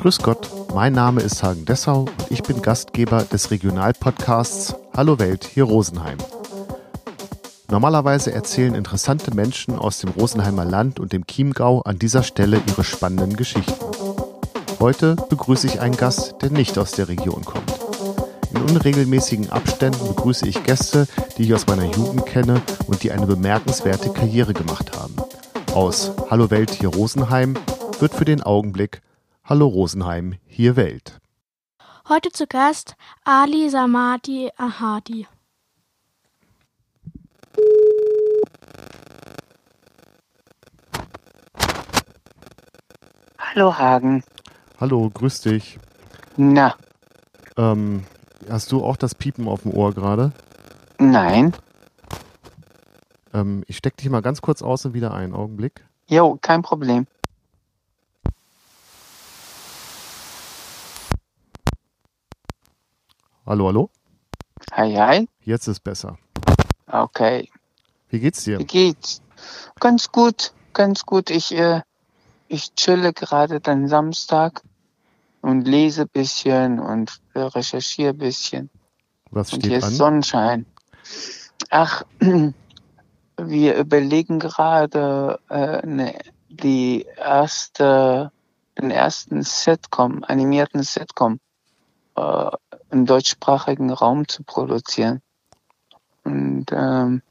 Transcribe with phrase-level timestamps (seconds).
[0.00, 5.44] Grüß Gott, mein Name ist Hagen Dessau und ich bin Gastgeber des Regionalpodcasts Hallo Welt
[5.44, 6.16] hier Rosenheim.
[7.70, 12.82] Normalerweise erzählen interessante Menschen aus dem Rosenheimer Land und dem Chiemgau an dieser Stelle ihre
[12.82, 13.74] spannenden Geschichten.
[14.78, 17.70] Heute begrüße ich einen Gast, der nicht aus der Region kommt.
[18.54, 23.26] In unregelmäßigen Abständen begrüße ich Gäste, die ich aus meiner Jugend kenne und die eine
[23.26, 25.16] bemerkenswerte Karriere gemacht haben.
[25.74, 27.52] Aus Hallo Welt hier Rosenheim
[27.98, 29.02] wird für den Augenblick
[29.50, 31.20] Hallo Rosenheim hier Welt.
[32.08, 35.26] Heute zu Gast Ali Samadi Ahadi.
[43.38, 44.22] Hallo Hagen.
[44.80, 45.78] Hallo, grüß dich.
[46.36, 46.74] Na,
[47.56, 48.04] Ähm,
[48.48, 50.32] hast du auch das Piepen auf dem Ohr gerade?
[50.98, 51.52] nein.
[53.32, 55.34] Ähm, ich steck dich mal ganz kurz aus und wieder ein.
[55.34, 55.84] Augenblick.
[56.08, 57.06] Jo, kein Problem.
[63.50, 63.90] Hallo, hallo?
[64.74, 65.28] Hi, hi.
[65.44, 66.16] Jetzt ist besser.
[66.86, 67.50] Okay.
[68.08, 68.60] Wie geht's dir?
[68.60, 69.22] Wie geht's?
[69.80, 71.30] Ganz gut, ganz gut.
[71.30, 71.80] Ich, äh,
[72.46, 74.62] ich chille gerade dann Samstag
[75.40, 78.70] und lese bisschen und recherchiere bisschen.
[79.32, 79.94] Was Und hier steht ist an?
[79.94, 80.66] Sonnenschein.
[81.70, 82.04] Ach,
[83.36, 88.30] wir überlegen gerade äh, ne, die erste,
[88.78, 91.40] den ersten Sitcom, animierten Sitcom
[92.14, 92.50] äh,
[92.90, 95.22] im deutschsprachigen Raum zu produzieren.
[96.24, 97.22] Und ähm,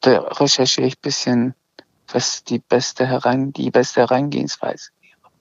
[0.00, 1.54] da recherchiere ich ein bisschen,
[2.08, 5.32] was die beste herein, die beste Herangehensweise wäre.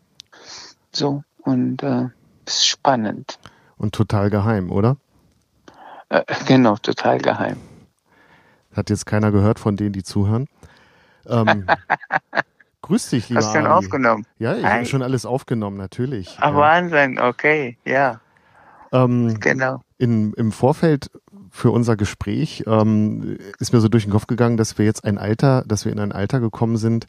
[0.91, 2.07] So, und äh,
[2.45, 3.39] ist spannend.
[3.77, 4.97] Und total geheim, oder?
[6.09, 7.57] Äh, genau, total geheim.
[8.75, 10.47] Hat jetzt keiner gehört von denen, die zuhören.
[11.27, 11.67] Ähm,
[12.81, 13.85] grüß dich, lieber Hast du denn Ali.
[13.85, 14.25] aufgenommen?
[14.39, 16.37] Ja, ich habe schon alles aufgenommen, natürlich.
[16.39, 16.55] Ah, Ja.
[16.55, 18.19] Wahnsinn, okay, ja,
[18.93, 19.81] Ähm, genau.
[19.97, 21.11] in, Im Vorfeld
[21.49, 25.17] für unser Gespräch ähm, ist mir so durch den Kopf gegangen, dass wir jetzt ein
[25.17, 27.07] Alter, dass wir in ein Alter gekommen sind,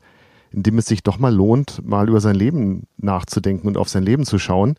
[0.50, 4.02] in dem es sich doch mal lohnt, mal über sein Leben nachzudenken und auf sein
[4.02, 4.76] Leben zu schauen.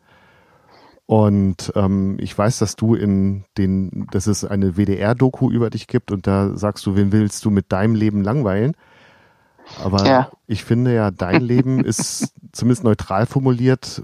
[1.08, 6.12] Und ähm, ich weiß, dass du in den, dass es eine WDR-Doku über dich gibt
[6.12, 8.74] und da sagst du, wen willst du mit deinem Leben langweilen?
[9.84, 10.32] Aber Ja.
[10.48, 14.04] ich finde ja, dein Leben ist zumindest neutral formuliert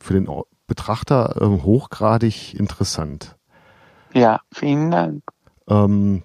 [0.00, 0.28] für den
[0.70, 3.36] Betrachter ähm, hochgradig interessant.
[4.14, 5.24] Ja, vielen Dank.
[5.66, 6.22] Ähm,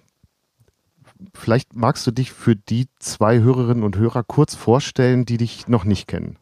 [1.33, 5.83] vielleicht magst du dich für die zwei Hörerinnen und Hörer kurz vorstellen, die dich noch
[5.83, 6.37] nicht kennen.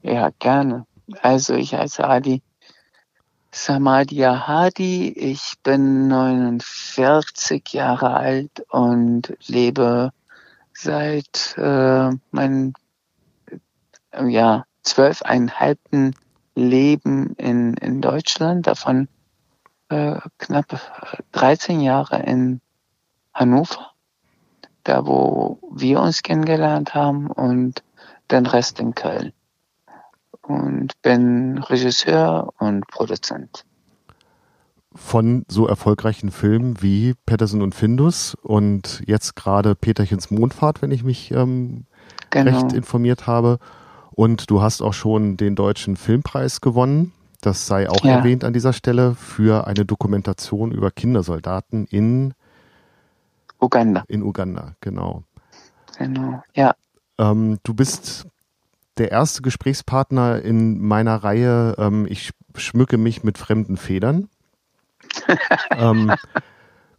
[0.00, 0.86] Ja, gerne.
[1.20, 2.40] Also ich heiße Adi
[3.50, 5.10] Samadia Hadi.
[5.10, 10.12] Ich bin 49 Jahre alt und lebe
[10.72, 12.72] seit äh, meinem
[14.12, 16.14] äh, ja, zwölfeinhalbten
[16.54, 19.08] Leben in, in Deutschland, davon
[19.88, 20.80] äh, knapp
[21.32, 22.60] 13 Jahre in
[23.32, 23.92] Hannover,
[24.84, 27.82] da wo wir uns kennengelernt haben und
[28.30, 29.32] den Rest in Köln.
[30.42, 33.64] Und bin Regisseur und Produzent.
[34.94, 41.04] Von so erfolgreichen Filmen wie Patterson und Findus und jetzt gerade Peterchens Mondfahrt, wenn ich
[41.04, 41.86] mich ähm,
[42.32, 42.62] Genau.
[42.62, 43.58] recht informiert habe.
[44.14, 47.12] Und du hast auch schon den Deutschen Filmpreis gewonnen.
[47.40, 48.18] Das sei auch Ja.
[48.18, 52.34] erwähnt an dieser Stelle für eine Dokumentation über Kindersoldaten in,
[53.60, 54.04] Uganda.
[54.08, 54.74] in Uganda.
[54.80, 55.22] Genau.
[55.98, 56.42] Genau.
[56.54, 56.74] Ja.
[57.18, 58.26] Ähm, du bist
[58.98, 61.74] der erste Gesprächspartner in meiner Reihe.
[61.78, 64.28] Ähm, ich sch- schmücke mich mit fremden Federn.
[65.76, 66.12] ähm,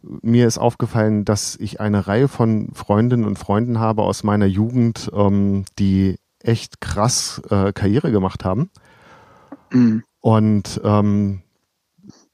[0.02, 5.10] mir ist aufgefallen, dass ich eine Reihe von Freundinnen und Freunden habe aus meiner Jugend,
[5.14, 8.70] ähm, die echt krass äh, Karriere gemacht haben.
[9.70, 9.98] Mm.
[10.20, 11.42] Und ähm,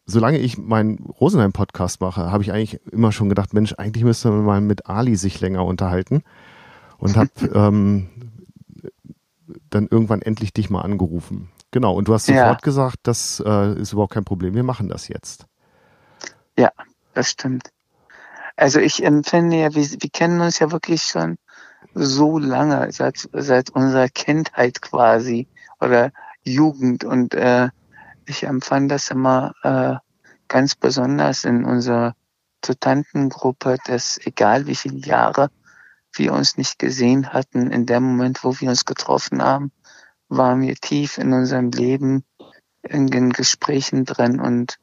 [0.07, 4.45] solange ich meinen Rosenheim-Podcast mache, habe ich eigentlich immer schon gedacht, Mensch, eigentlich müsste man
[4.45, 6.23] mal mit Ali sich länger unterhalten.
[6.99, 8.09] Und habe ähm,
[9.71, 11.49] dann irgendwann endlich dich mal angerufen.
[11.71, 12.43] Genau, und du hast Ja.
[12.43, 15.47] sofort gesagt, das äh, ist überhaupt kein Problem, wir machen das jetzt.
[17.15, 17.71] Das stimmt.
[18.57, 21.37] Also ich empfinde ja, wir, wir kennen uns ja wirklich schon
[21.95, 25.49] so lange, seit, seit unserer Kindheit quasi
[25.81, 26.13] oder
[26.43, 27.05] Jugend.
[27.05, 27.69] Und äh,
[28.27, 29.97] ich empfand das immer äh,
[30.49, 32.15] ganz besonders in unserer
[32.81, 35.51] Tantengruppe, dass egal wie viele Jahre
[36.13, 39.73] wir uns nicht gesehen hatten, in dem Moment, wo wir uns getroffen haben,
[40.29, 42.25] waren wir tief in unserem Leben
[42.83, 44.79] in den Gesprächen drin und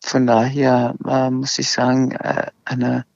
[0.00, 3.06] von daher äh, muss ich sagen, äh, eine,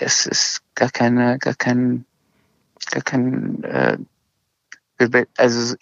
[0.00, 2.04] es ist gar keine, gar kein,
[2.90, 3.98] gar kein, äh,
[5.36, 5.76] also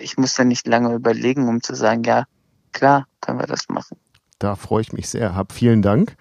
[0.00, 2.24] ich muss da nicht lange überlegen, um zu sagen, ja,
[2.72, 3.98] klar, können wir das machen.
[4.38, 5.34] Da freue ich mich sehr.
[5.34, 6.16] Hab vielen Dank.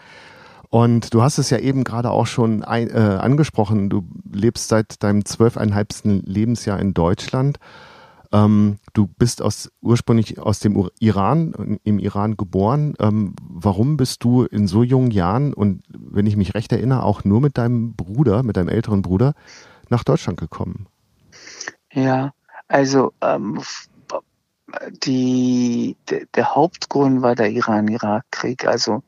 [0.69, 3.89] Und du hast es ja eben gerade auch schon ein, äh, angesprochen.
[3.89, 7.59] Du lebst seit deinem zwölfeinhalbsten Lebensjahr in Deutschland.
[8.31, 12.95] Ähm, du bist aus, ursprünglich aus dem Iran, im Iran geboren.
[12.99, 17.23] Ähm, warum bist du in so jungen Jahren und wenn ich mich recht erinnere, auch
[17.23, 19.33] nur mit deinem Bruder, mit deinem älteren Bruder,
[19.89, 20.87] nach Deutschland gekommen?
[21.91, 22.33] Ja,
[22.67, 23.61] also ähm,
[25.03, 29.03] die, de, der Hauptgrund war der Iran-Irak-Krieg, also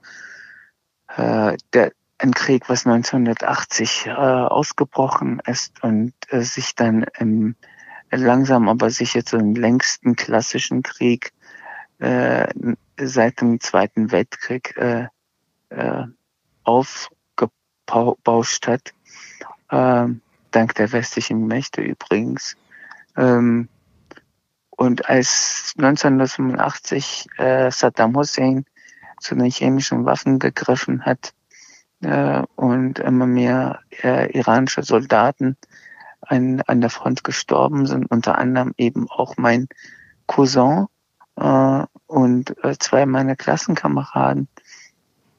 [1.15, 7.55] äh, der, ein Krieg, was 1980 äh, ausgebrochen ist und äh, sich dann im
[8.11, 11.33] langsam aber sicher zum längsten klassischen Krieg
[11.99, 12.47] äh,
[12.99, 15.07] seit dem Zweiten Weltkrieg äh,
[15.69, 16.03] äh,
[16.63, 18.93] aufgebauscht hat,
[19.69, 20.07] äh,
[20.51, 22.55] dank der westlichen Mächte übrigens.
[23.15, 23.67] Ähm,
[24.69, 28.65] und als 1985 äh, Saddam Hussein
[29.19, 31.33] zu den chemischen Waffen gegriffen hat
[32.01, 35.57] äh, und immer mehr äh, iranische Soldaten
[36.21, 39.67] an, an der Front gestorben sind, unter anderem eben auch mein
[40.25, 40.87] Cousin
[41.35, 44.47] äh, und äh, zwei meiner Klassenkameraden,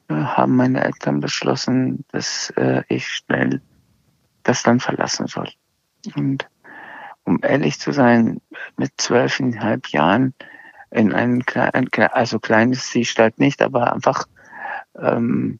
[0.07, 3.61] äh, haben meine Eltern beschlossen, dass äh, ich schnell
[4.43, 5.49] das Land verlassen soll.
[6.15, 6.49] Und
[7.25, 8.41] um ehrlich zu sein,
[8.77, 10.33] mit zwölfeinhalb Jahren
[10.91, 14.25] in einem kleinen, also kleines Seestadt nicht, aber einfach
[14.97, 15.59] ähm,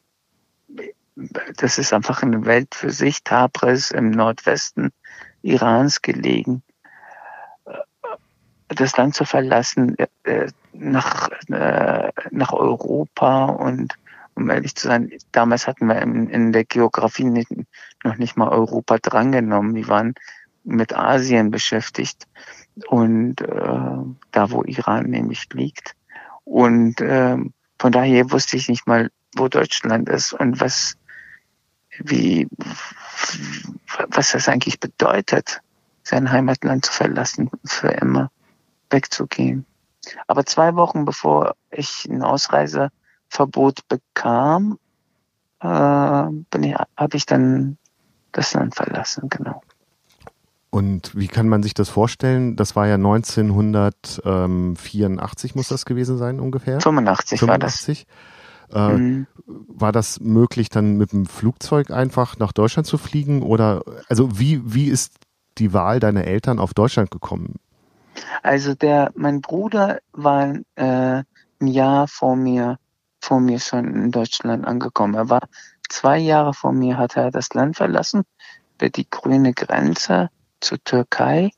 [1.58, 3.24] das ist einfach eine Welt für sich.
[3.24, 4.92] Tabriz im Nordwesten
[5.42, 6.64] Irans gelegen.
[8.68, 13.96] Das Land zu verlassen, äh, nach, äh, nach Europa und
[14.36, 17.52] um ehrlich zu sein, damals hatten wir in, in der Geografie nicht,
[18.04, 19.76] noch nicht mal Europa drangenommen.
[19.76, 20.14] Wir waren
[20.64, 22.26] mit Asien beschäftigt
[22.88, 23.98] und äh,
[24.32, 25.96] da, wo Iran nämlich liegt.
[26.46, 27.38] Und äh,
[27.78, 30.98] von daher wusste ich nicht mal, wo Deutschland ist und was
[32.00, 32.48] wie,
[34.10, 35.62] was das eigentlich bedeutet,
[36.04, 38.32] sein Heimatland zu verlassen, für immer
[38.90, 39.66] wegzugehen.
[40.28, 44.80] Aber zwei Wochen bevor ich ein Ausreiseverbot bekam,
[45.62, 47.78] äh, habe ich dann
[48.32, 49.62] das Land verlassen, genau.
[50.72, 52.56] Und wie kann man sich das vorstellen?
[52.56, 56.80] Das war ja 1984 muss das gewesen sein ungefähr?
[56.80, 57.50] 85, 85.
[57.50, 57.88] war das.
[58.74, 59.28] Äh, mhm.
[59.46, 63.42] War das möglich, dann mit dem Flugzeug einfach nach Deutschland zu fliegen?
[63.42, 65.14] Oder also wie, wie ist
[65.58, 67.56] die Wahl deiner Eltern auf Deutschland gekommen?
[68.44, 71.24] Also der, mein Bruder war äh,
[71.62, 72.78] ein Jahr vor mir,
[73.22, 75.16] vor mir schon in Deutschland angekommen.
[75.16, 75.48] Er war
[75.90, 78.24] zwei Jahre vor mir, hat er das Land verlassen,
[78.76, 80.30] über die grüne Grenze
[80.62, 81.52] zur Türkei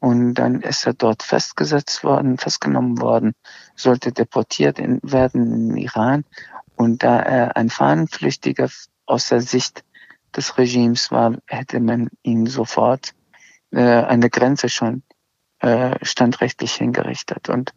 [0.00, 3.32] und dann ist er dort festgesetzt worden, festgenommen worden,
[3.74, 6.24] sollte deportiert in, werden in Iran
[6.76, 8.68] und da er ein Fahnenflüchtiger
[9.06, 9.84] aus der Sicht
[10.36, 13.14] des Regimes war, hätte man ihn sofort
[13.72, 15.02] äh, an der Grenze schon
[15.60, 17.48] äh, standrechtlich hingerichtet.
[17.48, 17.72] Und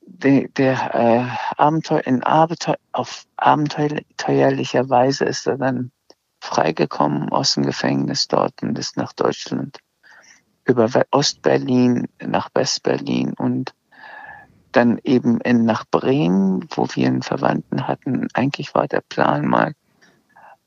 [0.00, 5.92] der, der äh, Abenteuer, in Abenteuer, auf abenteuerlicher Weise ist er dann
[6.40, 9.78] freigekommen aus dem Gefängnis dort und ist nach Deutschland
[10.70, 13.74] über Ostberlin nach Westberlin und
[14.72, 18.28] dann eben in, nach Bremen, wo wir einen Verwandten hatten.
[18.34, 19.74] Eigentlich war der Plan mal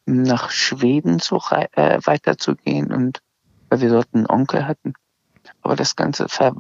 [0.06, 3.22] nach Schweden zu, äh, weiterzugehen und
[3.70, 4.94] weil wir dort einen Onkel hatten.
[5.62, 6.56] Aber das Ganze ver,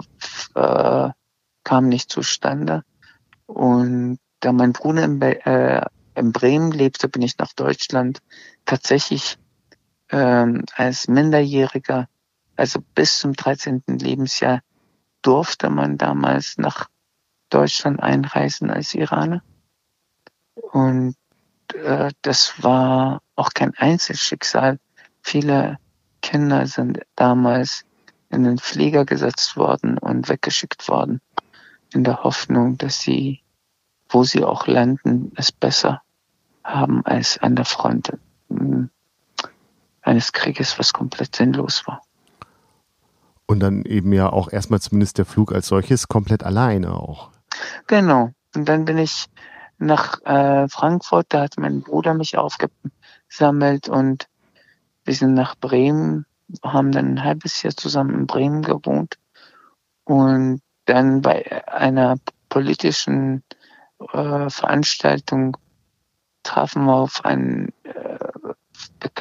[0.55, 1.09] äh,
[1.63, 2.83] kam nicht zustande.
[3.45, 5.85] Und da mein Bruder in, äh,
[6.15, 8.19] in Bremen lebte, bin ich nach Deutschland
[8.65, 9.37] tatsächlich
[10.09, 12.07] ähm, als Minderjähriger,
[12.55, 13.83] also bis zum 13.
[13.87, 14.61] Lebensjahr,
[15.21, 16.89] durfte man damals nach
[17.49, 19.41] Deutschland einreisen als Iraner.
[20.55, 21.15] Und
[21.73, 24.79] äh, das war auch kein Einzelschicksal.
[25.21, 25.77] Viele
[26.21, 27.85] Kinder sind damals
[28.29, 31.21] in den Flieger gesetzt worden und weggeschickt worden,
[31.93, 33.41] in der Hoffnung, dass sie,
[34.09, 36.01] wo sie auch landen, es besser
[36.63, 38.17] haben als an der Front
[38.49, 38.89] hm,
[40.01, 42.01] eines Krieges, was komplett sinnlos war.
[43.53, 47.29] Und dann eben ja auch erstmal zumindest der Flug als solches komplett alleine auch.
[47.85, 48.31] Genau.
[48.55, 49.27] Und dann bin ich
[49.77, 54.27] nach äh, Frankfurt, da hat mein Bruder mich aufgesammelt und
[55.05, 56.25] wir sind nach Bremen,
[56.63, 59.19] haben dann ein halbes Jahr zusammen in Bremen gewohnt
[60.03, 62.15] und dann bei einer
[62.49, 63.43] politischen
[64.13, 65.57] äh, Veranstaltung
[66.41, 68.17] trafen wir auf einen äh,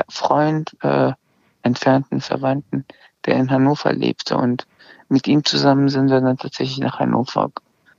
[0.09, 1.12] Freund, äh,
[1.61, 2.87] entfernten Verwandten,
[3.26, 4.37] der in Hannover lebte.
[4.37, 4.67] Und
[5.09, 7.50] mit ihm zusammen sind wir dann tatsächlich nach Hannover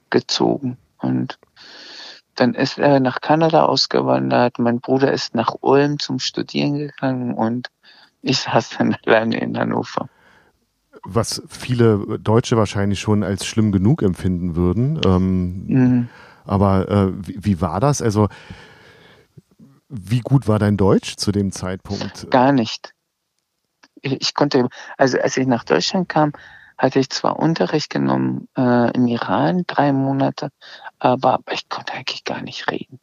[0.10, 0.77] gezogen.
[0.98, 1.38] Und
[2.36, 4.60] dann ist er nach Kanada ausgewandert.
[4.60, 7.70] Mein Bruder ist nach Ulm zum Studieren gegangen und
[8.22, 10.10] ich saß dann alleine in Hannover.
[11.03, 15.01] Was viele Deutsche wahrscheinlich schon als schlimm genug empfinden würden.
[15.06, 16.10] Ähm, mhm.
[16.46, 18.01] Aber äh, wie, wie, war das?
[18.01, 18.30] Also,
[19.89, 22.30] wie gut war dein Deutsch zu dem Zeitpunkt?
[22.32, 22.94] Gar nicht.
[24.03, 24.67] Ich, konnte,
[24.98, 26.33] also als ich nach Deutschland kam,
[26.77, 30.50] hatte ich zwar Unterricht genommen äh, im Iran, drei Monate,
[31.00, 33.00] aber, ich konnte eigentlich gar nicht reden.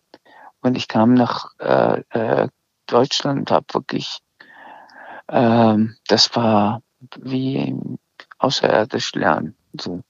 [0.61, 2.49] Und ich kam nach äh, äh,
[2.87, 4.19] Deutschland und habe wirklich,
[5.28, 5.76] äh,
[6.09, 6.83] das war
[7.16, 7.75] wie
[8.38, 9.57] außerirdisch lernen.
[9.73, 10.02] So.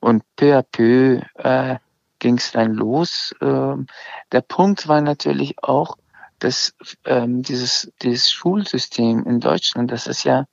[0.00, 1.78] Und peu à peu äh,
[2.18, 3.34] ging es dann los.
[3.42, 3.86] Ähm,
[4.32, 5.98] der Punkt war natürlich auch,
[6.44, 6.74] dass
[7.04, 10.46] ähm, dieses, dieses Schulsystem in Deutschland, das ist ja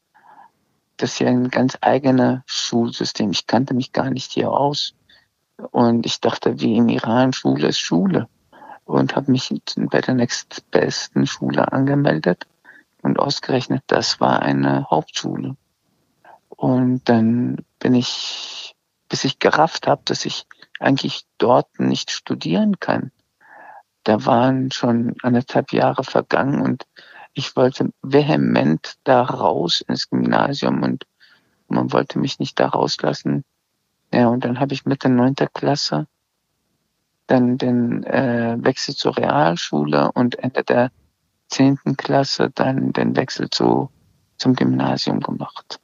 [1.01, 3.31] das ist ja ein ganz eigenes Schulsystem.
[3.31, 4.93] Ich kannte mich gar nicht hier aus.
[5.71, 8.27] Und ich dachte, wie im Iran, Schule ist Schule.
[8.85, 12.45] Und habe mich bei der nächstbesten Schule angemeldet.
[13.01, 15.57] Und ausgerechnet, das war eine Hauptschule.
[16.49, 18.75] Und dann bin ich,
[19.09, 20.45] bis ich gerafft habe, dass ich
[20.79, 23.11] eigentlich dort nicht studieren kann.
[24.03, 26.85] Da waren schon anderthalb Jahre vergangen und
[27.33, 31.05] ich wollte vehement da raus ins Gymnasium und
[31.67, 33.43] man wollte mich nicht da rauslassen.
[34.13, 36.07] Ja, und dann habe ich mit der neunter Klasse
[37.27, 40.91] dann den äh, Wechsel zur Realschule und Ende der
[41.47, 43.89] zehnten Klasse dann den Wechsel zu,
[44.37, 45.79] zum Gymnasium gemacht.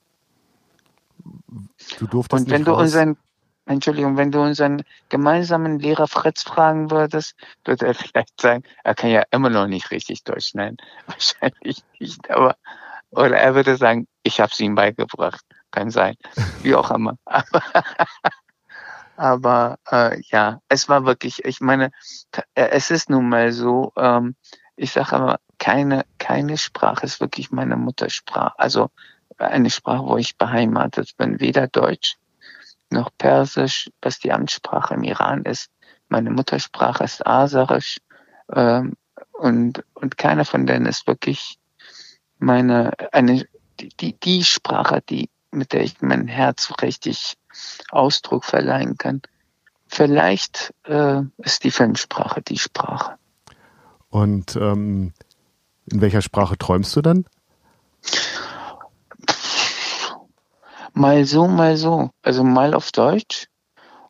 [2.00, 2.82] Du durftest und wenn nicht du raus.
[2.82, 3.18] unseren
[3.68, 9.10] Entschuldigung, wenn du unseren gemeinsamen Lehrer Fritz fragen würdest, würde er vielleicht sagen, er kann
[9.10, 10.54] ja immer noch nicht richtig Deutsch.
[10.54, 12.56] Nein, wahrscheinlich nicht, aber
[13.12, 15.44] oder er würde sagen, ich habe es ihm beigebracht.
[15.72, 16.16] Kann sein,
[16.64, 17.18] wie auch immer.
[17.26, 17.62] Aber,
[19.18, 21.92] aber äh, ja, es war wirklich, ich meine,
[22.54, 24.36] es ist nun mal so, ähm,
[24.76, 28.58] ich sage aber, keine, keine Sprache ist wirklich meine Muttersprache.
[28.58, 28.90] Also
[29.38, 32.18] eine Sprache, wo ich beheimatet bin, weder Deutsch
[32.89, 35.70] noch Persisch, was die Amtssprache im Iran ist.
[36.10, 37.98] Meine Muttersprache ist Aserisch
[38.53, 38.94] ähm,
[39.34, 41.60] und, und keiner von denen ist wirklich
[42.39, 43.46] meine, eine,
[44.00, 47.36] die, die Sprache, die, mit der ich mein Herz richtig
[47.89, 49.22] Ausdruck verleihen kann.
[49.88, 53.15] Vielleicht äh, ist die Filmsprache die Sprache.
[54.10, 55.13] Und ähm,
[55.86, 57.25] in welcher Sprache träumst du dann?
[60.98, 62.10] Mal so, mal so.
[62.24, 63.46] Also mal auf Deutsch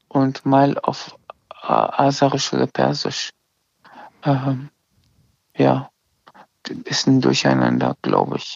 [0.08, 1.17] und mal auf
[1.50, 3.32] Aserisch oder Persisch.
[4.24, 4.70] Ähm,
[5.58, 5.89] ja,
[6.86, 8.56] ist ein Durcheinander, glaube ich.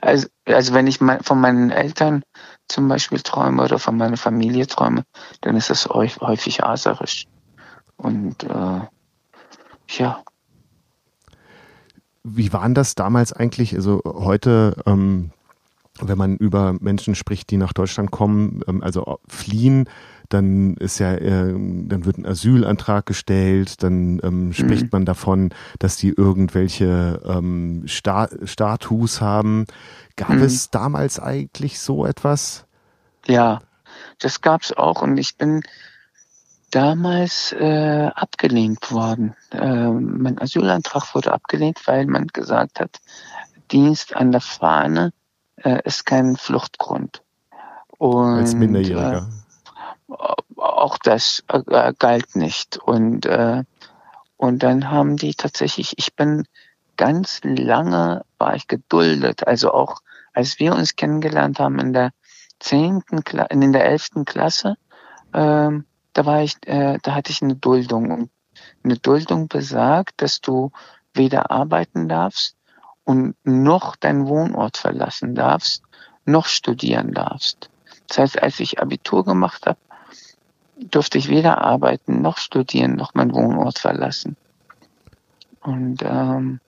[0.00, 2.22] Also, also wenn ich von meinen Eltern
[2.68, 5.04] zum Beispiel träume oder von meiner Familie träume,
[5.42, 7.26] dann ist das häufig Aserisch.
[7.98, 8.80] Und äh,
[9.88, 10.22] ja.
[12.22, 13.74] Wie waren das damals eigentlich?
[13.74, 15.32] Also heute ähm,
[16.08, 19.88] wenn man über Menschen spricht, die nach Deutschland kommen, ähm, also fliehen,
[20.28, 24.88] dann ist ja, äh, dann wird ein Asylantrag gestellt, dann ähm, spricht mhm.
[24.92, 29.66] man davon, dass die irgendwelche ähm, Sta Status haben.
[30.16, 30.42] Gab mhm.
[30.42, 32.64] es damals eigentlich so etwas?
[33.26, 33.60] Ja,
[34.18, 35.62] das gab es auch und ich bin
[36.70, 39.34] damals äh, abgelehnt worden.
[39.50, 43.00] Äh, mein Asylantrag wurde abgelehnt, weil man gesagt hat,
[43.70, 45.12] Dienst an der Fahne
[45.64, 47.22] äh, ist kein Fluchtgrund.
[47.98, 49.28] Und, Als Minderjähriger.
[50.10, 52.76] Äh, auch das äh, galt nicht.
[52.76, 53.64] Und, äh,
[54.36, 56.44] und dann haben die tatsächlich, ich bin
[56.96, 59.46] ganz lange, war ich geduldet.
[59.46, 60.00] Also auch
[60.32, 62.10] als wir uns kennengelernt haben in der
[62.58, 64.76] zehnten, in der elften Klasse,
[65.32, 68.10] ähm, da war ich, äh, da hatte ich eine Duldung.
[68.10, 68.30] Und
[68.84, 70.70] eine Duldung besagt, dass du
[71.14, 72.56] weder arbeiten darfst,
[73.04, 75.82] und noch deinen Wohnort verlassen darfst,
[76.24, 77.68] noch studieren darfst.
[78.08, 79.78] Das heißt, als ich Abitur gemacht habe,
[80.76, 84.36] durfte ich weder arbeiten noch studieren noch meinen Wohnort verlassen.
[85.60, 86.60] Und ähm,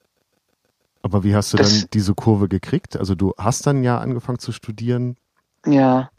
[1.03, 2.97] aber wie hast du das, dann diese Kurve gekriegt?
[2.97, 5.17] Also du hast dann ja angefangen zu studieren.
[5.67, 6.11] Ja,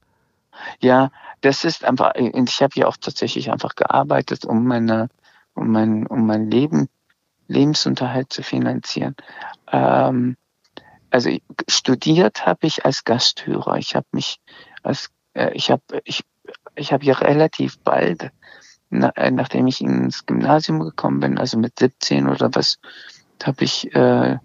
[0.80, 2.14] ja, das ist einfach.
[2.16, 5.10] Ich habe ja auch tatsächlich einfach gearbeitet, um meine,
[5.54, 6.88] um mein, um mein Leben
[7.48, 9.16] Lebensunterhalt zu finanzieren.
[9.72, 10.36] Ähm,
[11.10, 11.30] also
[11.68, 13.78] studiert habe ich als Gasthörer.
[13.78, 14.40] Ich habe mich
[14.84, 16.24] als äh, ich habe ich
[16.76, 18.32] ich habe ja relativ bald
[18.90, 22.78] na, äh, nachdem ich ins Gymnasium gekommen bin, also mit 17 oder was,
[23.44, 24.38] habe ich äh,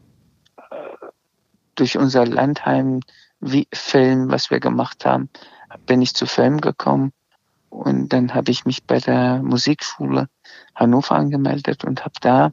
[1.75, 3.01] durch unser Landheim
[3.41, 5.31] wie Film, was wir gemacht haben,
[5.87, 7.13] bin ich zu Film gekommen
[7.69, 10.29] und dann habe ich mich bei der Musikschule
[10.75, 12.53] Hannover angemeldet und habe da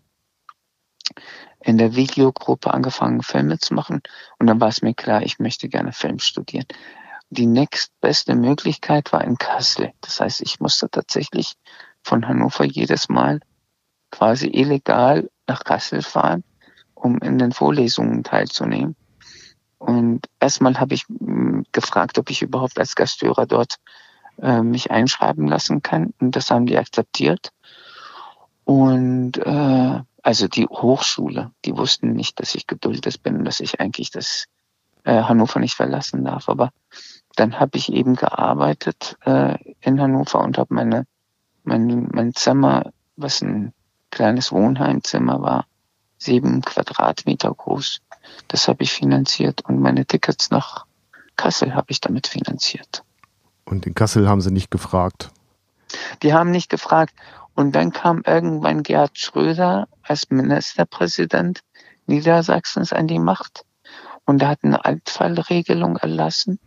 [1.60, 4.02] in der Videogruppe angefangen, Filme zu machen.
[4.40, 6.66] Und dann war es mir klar, ich möchte gerne Film studieren.
[7.30, 9.92] Die nächstbeste Möglichkeit war in Kassel.
[10.02, 11.54] Das heißt, ich musste tatsächlich
[12.04, 13.42] von Hannover jedes Mal
[14.12, 16.44] quasi illegal nach Kassel fahren,
[16.94, 18.96] um in den Vorlesungen teilzunehmen.
[19.78, 23.76] Und erstmal habe ich hm, gefragt, ob ich überhaupt als Gasthörer dort
[24.42, 26.14] äh, mich einschreiben lassen kann.
[26.20, 27.52] Und das haben die akzeptiert.
[28.64, 33.79] Und äh, also die Hochschule, die wussten nicht, dass ich geduldet bin und dass ich
[33.79, 34.48] eigentlich das
[35.05, 36.50] äh, Hannover nicht verlassen darf.
[36.50, 36.72] Aber
[37.38, 41.07] dann habe ich eben gearbeitet äh, in Hannover und habe meine
[41.63, 43.74] mein, mein Zimmer, was ein
[44.12, 45.65] kleines Wohnheimzimmer war,
[46.17, 48.01] sieben Quadratmeter groß,
[48.50, 50.86] das habe ich finanziert und meine Tickets nach
[51.38, 53.01] Kassel habe ich damit finanziert.
[53.63, 55.31] Und in Kassel haben sie nicht gefragt?
[56.22, 57.13] Die haben nicht gefragt.
[57.58, 61.62] Und dann kam irgendwann Gerhard Schröder als Ministerpräsident
[62.06, 63.66] Niedersachsens an die Macht.
[64.26, 66.60] Und er hat eine Altfallregelung erlassen,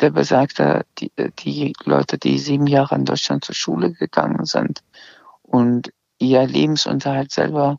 [0.00, 4.82] der besagte, die, die Leute, die sieben Jahre in Deutschland zur Schule gegangen sind
[5.42, 7.78] und ihr Lebensunterhalt selber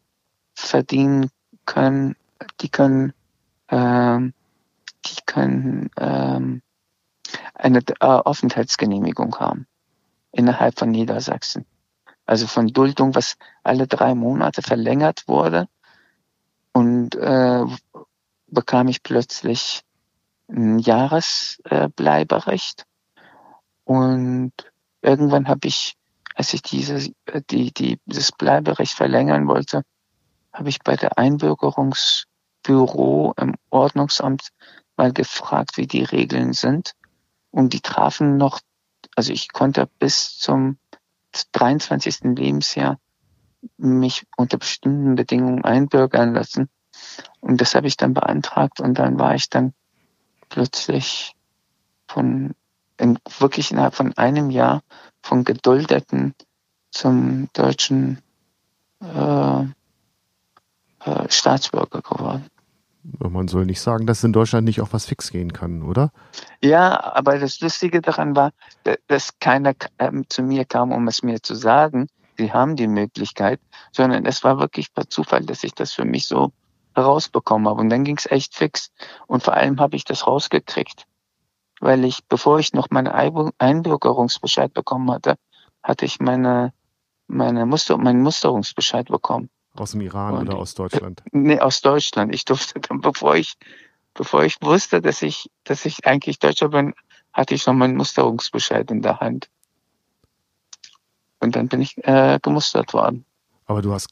[0.53, 1.31] verdienen
[1.65, 2.15] können,
[2.61, 3.13] die können,
[3.69, 4.35] ähm,
[5.03, 6.61] die können ähm,
[7.55, 9.65] eine äh, Aufenthaltsgenehmigung haben
[10.37, 11.65] innerhalb von Niedersachsen.
[12.25, 15.67] Also von Duldung, was alle drei Monate verlängert wurde.
[16.73, 17.63] Und äh,
[18.47, 19.81] bekam ich plötzlich
[20.47, 22.85] ein Jahresbleiberecht.
[23.83, 24.53] Und
[25.01, 25.95] irgendwann habe ich,
[26.35, 27.11] als ich diese,
[27.49, 29.81] die, die, dieses Bleiberecht verlängern wollte,
[30.53, 34.49] habe ich bei der Einbürgerungsbüro im Ordnungsamt
[34.97, 36.93] mal gefragt, wie die Regeln sind.
[37.51, 38.59] Und die trafen noch,
[39.17, 40.77] also ich konnte bis zum
[41.53, 42.35] 23.
[42.37, 42.99] Lebensjahr
[43.77, 46.69] mich unter bestimmten Bedingungen einbürgern lassen.
[47.39, 49.73] Und das habe ich dann beantragt und dann war ich dann
[50.49, 51.35] plötzlich
[52.07, 52.53] von
[52.97, 54.83] in, wirklich innerhalb von einem Jahr
[55.23, 56.35] von Geduldeten
[56.91, 58.21] zum deutschen
[59.01, 62.45] äh, äh, Staatsbürger geworden.
[63.19, 66.11] Man soll nicht sagen, dass in Deutschland nicht auch was fix gehen kann, oder?
[66.61, 68.51] Ja, aber das Lustige daran war,
[69.07, 73.61] dass keiner ähm, zu mir kam, um es mir zu sagen, sie haben die Möglichkeit,
[73.93, 76.51] sondern es war wirklich per Zufall, dass ich das für mich so
[76.97, 77.79] rausbekommen habe.
[77.79, 78.91] Und dann ging es echt fix.
[79.27, 81.05] Und vor allem habe ich das rausgekriegt.
[81.79, 85.35] Weil ich, bevor ich noch meinen Einbürgerungsbescheid bekommen hatte,
[85.83, 86.73] hatte ich meine,
[87.27, 89.49] meine Muster, meinen Musterungsbescheid bekommen.
[89.79, 91.23] Aus dem Iran Und, oder aus Deutschland?
[91.31, 92.33] Nee, aus Deutschland.
[92.33, 93.55] Ich durfte dann, bevor ich,
[94.13, 96.93] bevor ich wusste, dass ich, dass ich eigentlich Deutscher bin,
[97.33, 99.49] hatte ich schon meinen Musterungsbescheid in der Hand.
[101.39, 103.25] Und dann bin ich äh, gemustert worden.
[103.67, 104.09] Aber du hast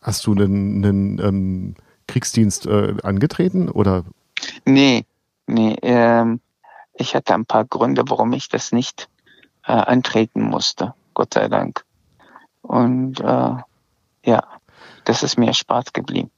[0.00, 1.74] Hast du einen, einen ähm,
[2.06, 4.04] Kriegsdienst äh, angetreten oder?
[4.64, 5.04] Nee,
[5.46, 5.76] nee.
[5.82, 6.40] Ähm,
[6.94, 9.08] ich hatte ein paar Gründe, warum ich das nicht
[9.66, 10.94] äh, antreten musste.
[11.12, 11.84] Gott sei Dank.
[12.62, 13.54] Und äh,
[14.26, 14.42] ja,
[15.04, 16.30] das ist mir erspart geblieben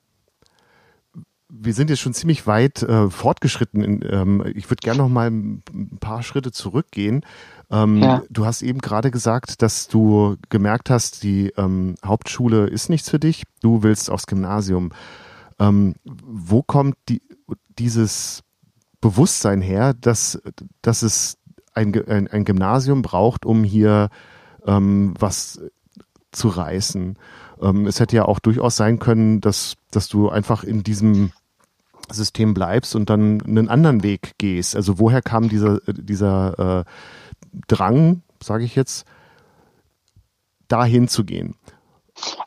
[1.50, 3.82] wir sind jetzt schon ziemlich weit äh, fortgeschritten.
[3.82, 5.62] In, ähm, ich würde gerne noch mal ein
[5.98, 7.24] paar Schritte zurückgehen.
[7.70, 8.22] Ähm, ja.
[8.30, 13.18] Du hast eben gerade gesagt, dass du gemerkt hast, die ähm, Hauptschule ist nichts für
[13.18, 13.44] dich.
[13.62, 14.90] Du willst aufs Gymnasium.
[15.58, 17.22] Ähm, wo kommt die,
[17.78, 18.42] dieses
[19.00, 20.40] Bewusstsein her, dass,
[20.82, 21.38] dass es
[21.72, 24.10] ein, ein, ein Gymnasium braucht, um hier
[24.66, 25.60] ähm, was
[26.32, 27.16] zu reißen?
[27.62, 31.32] Ähm, es hätte ja auch durchaus sein können, dass, dass du einfach in diesem
[32.10, 34.76] System bleibst und dann einen anderen Weg gehst.
[34.76, 36.84] Also woher kam dieser, dieser äh,
[37.66, 39.06] Drang, sage ich jetzt,
[40.68, 41.54] dahin zu gehen?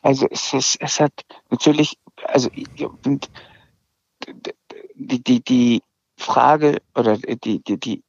[0.02, 1.12] Also es, ist, es hat
[1.50, 3.20] natürlich, also die,
[5.22, 5.82] die, die
[6.16, 8.02] Frage oder die, die, die,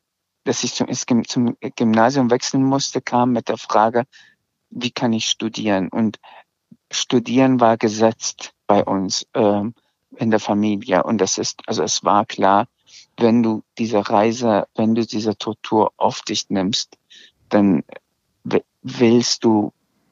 [0.43, 0.87] dass ich zum,
[1.25, 4.03] zum Gymnasium wechseln musste, kam mit der Frage,
[4.69, 5.89] wie kann ich studieren?
[5.89, 6.19] Und
[6.93, 9.73] Studieren war gesetzt bei uns ähm,
[10.15, 11.03] in der Familie.
[11.03, 12.67] Und das ist, also es war klar,
[13.17, 16.97] wenn du diese Reise, wenn du diese Tortur auf dich nimmst,
[17.49, 17.84] dann
[18.82, 19.71] willst du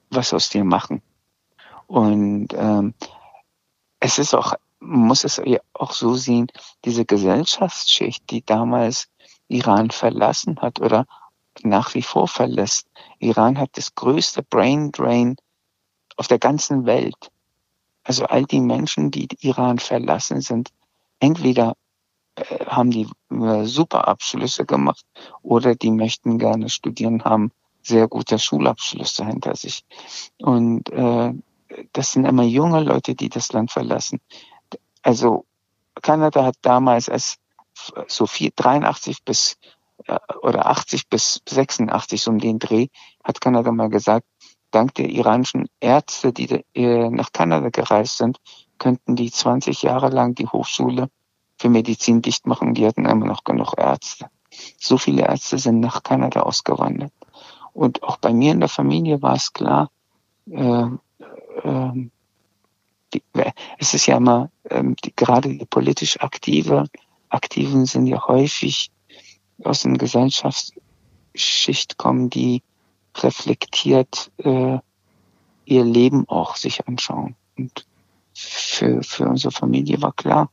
[0.09, 1.01] was aus dir machen.
[1.87, 2.93] Und ähm,
[3.99, 5.41] es ist auch, muss es
[5.73, 6.47] auch so sehen,
[6.85, 9.09] diese Gesellschaftsschicht, die damals
[9.47, 11.05] Iran verlassen hat oder
[11.63, 12.87] nach wie vor verlässt.
[13.19, 15.35] Iran hat das größte Brain Drain
[16.21, 17.31] auf der ganzen Welt.
[18.03, 20.69] Also all die Menschen, die Iran verlassen, sind
[21.19, 21.73] entweder
[22.35, 25.03] äh, haben die äh, super Abschlüsse gemacht
[25.41, 29.83] oder die möchten gerne studieren, haben sehr gute Schulabschlüsse hinter sich.
[30.37, 31.33] Und äh,
[31.93, 34.21] das sind immer junge Leute, die das Land verlassen.
[35.01, 35.45] Also
[36.03, 37.39] Kanada hat damals als
[38.05, 39.57] so viel 83 bis
[40.05, 42.89] äh, oder 80 bis 86 so um den Dreh
[43.23, 44.27] hat Kanada mal gesagt,
[44.71, 48.37] dank der iranischen Ärzte, die äh, nach Kanada gereist sind,
[48.77, 51.09] könnten die 20 Jahre lang die Hochschule
[51.59, 52.73] für Medizin dicht machen.
[52.73, 54.29] Die hatten immer noch genug Ärzte.
[54.79, 57.13] So viele Ärzte sind nach Kanada ausgewandert.
[57.73, 59.89] Und auch bei mir in der Familie war es klar,
[60.49, 60.87] äh,
[61.63, 62.09] äh,
[63.13, 63.23] die,
[63.77, 66.85] es ist ja immer, ähm, die, gerade die politisch Aktive,
[67.29, 68.91] Aktiven sind ja häufig
[69.63, 72.61] aus einer Gesellschaftsschicht kommen, die
[73.17, 74.79] reflektiert äh,
[75.65, 77.35] ihr Leben auch sich anschauen.
[77.57, 77.85] Und
[78.33, 80.49] für, für unsere Familie war klar,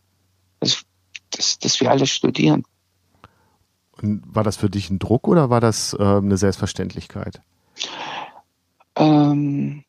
[0.61, 0.83] dass,
[1.31, 2.64] dass, dass wir alle studieren.
[4.01, 7.40] Und war das für dich ein Druck oder war das äh, eine Selbstverständlichkeit?
[8.97, 9.85] Ähm,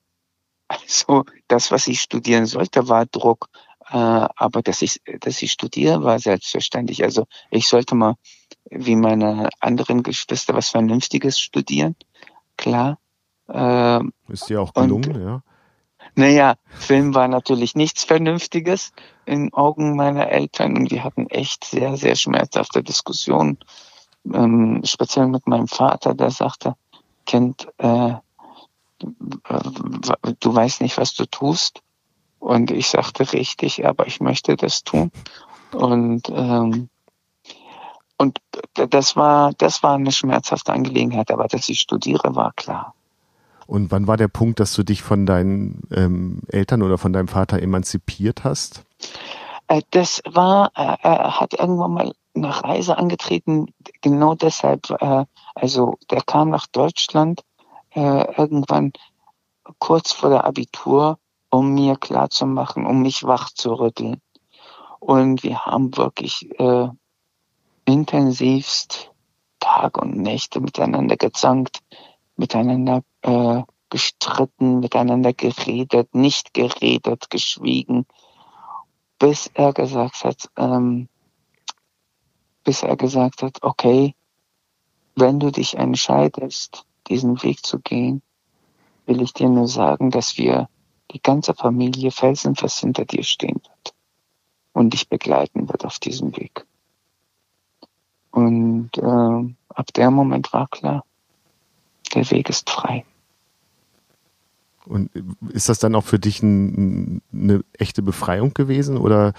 [0.68, 3.50] also das, was ich studieren sollte, war Druck.
[3.92, 7.04] Äh, aber dass ich, dass ich studiere, war selbstverständlich.
[7.04, 8.16] Also ich sollte mal,
[8.70, 11.96] wie meine anderen Geschwister, was Vernünftiges studieren.
[12.60, 13.00] Klar.
[13.48, 15.42] Äh, Ist dir auch gelungen, und, ja.
[16.16, 18.92] Naja, Film war natürlich nichts Vernünftiges
[19.26, 23.60] in Augen meiner Eltern und wir hatten echt sehr, sehr schmerzhafte Diskussionen.
[24.34, 26.76] Ähm, speziell mit meinem Vater, der sagte,
[27.26, 28.16] Kind, äh,
[29.00, 31.82] du weißt nicht, was du tust.
[32.40, 35.12] Und ich sagte richtig, aber ich möchte das tun.
[35.72, 36.90] Und ähm,
[38.20, 38.40] und
[38.74, 42.94] das war das war eine schmerzhafte Angelegenheit, aber dass ich studiere, war klar.
[43.66, 47.28] Und wann war der Punkt, dass du dich von deinen ähm, Eltern oder von deinem
[47.28, 48.84] Vater emanzipiert hast?
[49.68, 53.68] Äh, das war, äh, er hat irgendwann mal eine Reise angetreten,
[54.02, 57.44] genau deshalb, äh, also der kam nach Deutschland
[57.92, 58.92] äh, irgendwann
[59.78, 61.20] kurz vor der Abitur,
[61.52, 64.20] um mir klarzumachen, um mich wach zu rütteln.
[65.00, 66.50] Und wir haben wirklich
[67.90, 69.12] intensivst
[69.60, 71.80] Tag und Nächte miteinander gezankt,
[72.38, 78.06] miteinander äh, gestritten, miteinander geredet, nicht geredet, geschwiegen,
[79.18, 81.10] bis er gesagt hat, ähm,
[82.64, 84.14] bis er gesagt hat, okay,
[85.16, 88.22] wenn du dich entscheidest, diesen Weg zu gehen,
[89.08, 90.70] will ich dir nur sagen, dass wir
[91.12, 93.96] die ganze Familie felsenfest hinter dir stehen wird
[94.74, 96.68] und dich begleiten wird auf diesem Weg.
[98.32, 101.04] Und äh, ab dem Moment war klar,
[102.14, 103.06] der Weg ist frei.
[104.86, 105.12] Und
[105.50, 109.34] ist das dann auch für dich ein, eine echte Befreiung gewesen oder?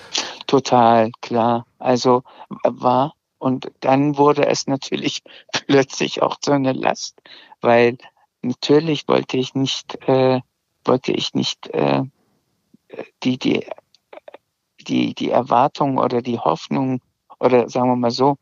[0.47, 1.67] Total, klar.
[1.79, 2.23] Also
[2.63, 5.23] war und dann wurde es natürlich
[5.67, 7.21] plötzlich auch so eine Last,
[7.63, 7.97] weil
[8.43, 10.41] natürlich wollte ich nicht, äh,
[10.85, 12.03] wollte ich nicht äh,
[13.23, 13.67] die, die,
[14.87, 17.01] die, die Erwartung oder die Hoffnung
[17.39, 18.37] oder sagen wir mal so,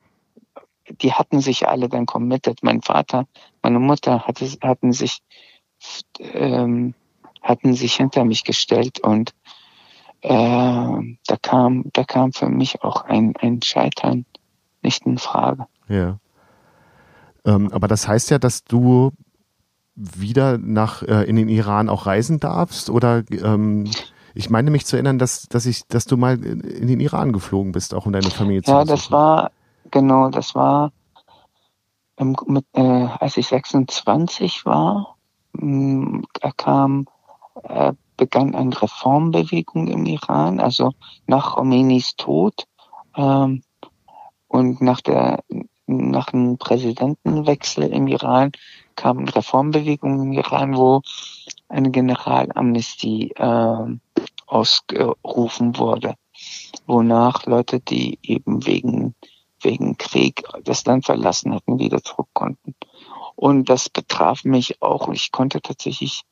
[1.01, 2.62] die hatten sich alle dann committed.
[2.62, 3.27] Mein Vater,
[3.62, 5.22] meine Mutter hatte, hatten sich
[6.18, 6.94] ähm,
[7.42, 9.33] hatten sich hinter mich gestellt und
[10.22, 14.27] äh, da kam da kam für mich auch ein ein Scheitern
[14.83, 15.66] nicht in Frage.
[15.88, 16.18] Ja.
[17.44, 19.12] Ähm, aber das heißt ja, dass du
[19.94, 23.90] wieder nach äh, in den Iran auch reisen darfst oder ähm,
[24.35, 27.72] ich meine mich zu erinnern, dass dass ich dass du mal in den Iran geflogen
[27.72, 29.51] bist, auch um deine Familie zu Ja, das war
[29.90, 30.92] genau, das war
[32.18, 35.16] ähm, mit, äh, als ich 26 war,
[35.53, 36.24] mh, hm,
[36.57, 37.07] kam
[37.62, 40.92] äh, begann eine Reformbewegung im Iran, also
[41.27, 42.66] nach Khomeinis Tod
[43.16, 43.62] ähm,
[44.48, 45.44] und nach der
[45.87, 48.53] nach dem Präsidentenwechsel im Iran
[48.94, 51.01] kam eine Reformbewegung im Iran, wo
[51.68, 53.98] eine Generalamnestie äh,
[54.46, 56.14] ausgerufen wurde,
[56.87, 59.14] wonach Leute, die eben wegen
[59.61, 62.75] wegen Krieg das Land verlassen hatten, wieder zurück konnten.
[63.37, 65.09] Und das betraf mich auch.
[65.12, 66.25] Ich konnte tatsächlich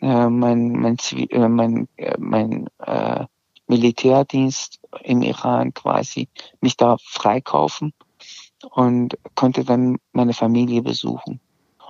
[0.00, 3.26] äh, mein, mein, äh, mein, äh, mein äh,
[3.66, 6.28] Militärdienst im Iran quasi
[6.60, 7.92] mich da freikaufen
[8.70, 11.40] und konnte dann meine Familie besuchen.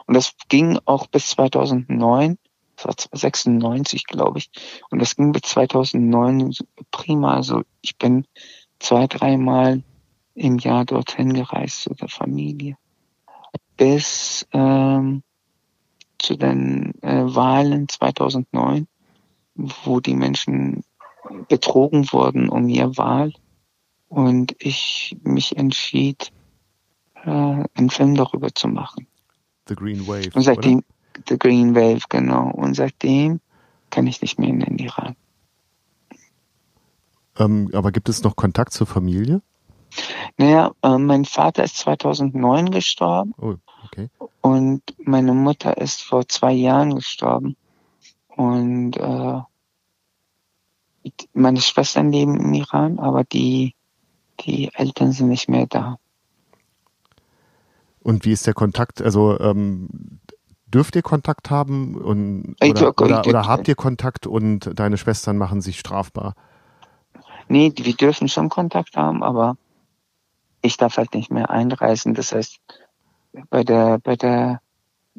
[0.07, 2.39] Und das ging auch bis 2009,
[2.77, 4.51] das war 96, glaube ich.
[4.91, 6.55] Und das ging bis 2009
[6.91, 7.35] prima.
[7.35, 8.27] Also ich bin
[8.79, 9.83] zwei, dreimal
[10.39, 12.77] im Jahr dorthin gereist zu der Familie.
[13.77, 15.23] Bis ähm,
[16.19, 18.87] zu den äh, Wahlen 2009,
[19.55, 20.85] wo die Menschen
[21.49, 23.33] betrogen wurden um ihr Wahl.
[24.09, 26.33] und ich mich entschied,
[27.25, 29.07] äh, einen Film darüber zu machen.
[29.69, 30.31] The Green Wave.
[30.35, 31.23] Und seitdem, oder?
[31.29, 32.51] The Green Wave, genau.
[32.51, 33.41] Und seitdem
[33.91, 35.15] kann ich nicht mehr in den Iran.
[37.39, 39.43] Ähm, aber gibt es noch Kontakt zur Familie?
[40.37, 43.35] Naja, äh, mein Vater ist 2009 gestorben.
[43.39, 44.09] Oh, okay.
[44.41, 47.57] Und meine Mutter ist vor zwei Jahren gestorben.
[48.29, 49.41] Und äh,
[51.33, 53.75] meine Schwestern leben im Iran, aber die,
[54.41, 55.99] die Eltern sind nicht mehr da.
[58.01, 59.03] Und wie ist der Kontakt?
[59.03, 59.89] Also ähm,
[60.67, 65.61] dürft ihr Kontakt haben und, oder, oder, oder habt ihr Kontakt und deine Schwestern machen
[65.61, 66.35] sich strafbar?
[67.49, 69.57] Nee, wir dürfen schon Kontakt haben, aber
[70.63, 72.15] ich darf halt nicht mehr einreisen.
[72.15, 72.61] Das heißt,
[73.51, 74.61] bei der, bei der,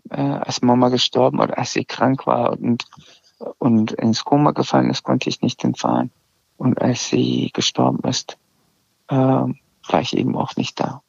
[0.10, 2.86] äh, als Mama gestorben oder als sie krank war und,
[3.58, 6.12] und ins Koma gefallen ist, konnte ich nicht hinfahren.
[6.58, 8.38] Und als sie gestorben ist,
[9.08, 11.02] äh, war ich eben auch nicht da.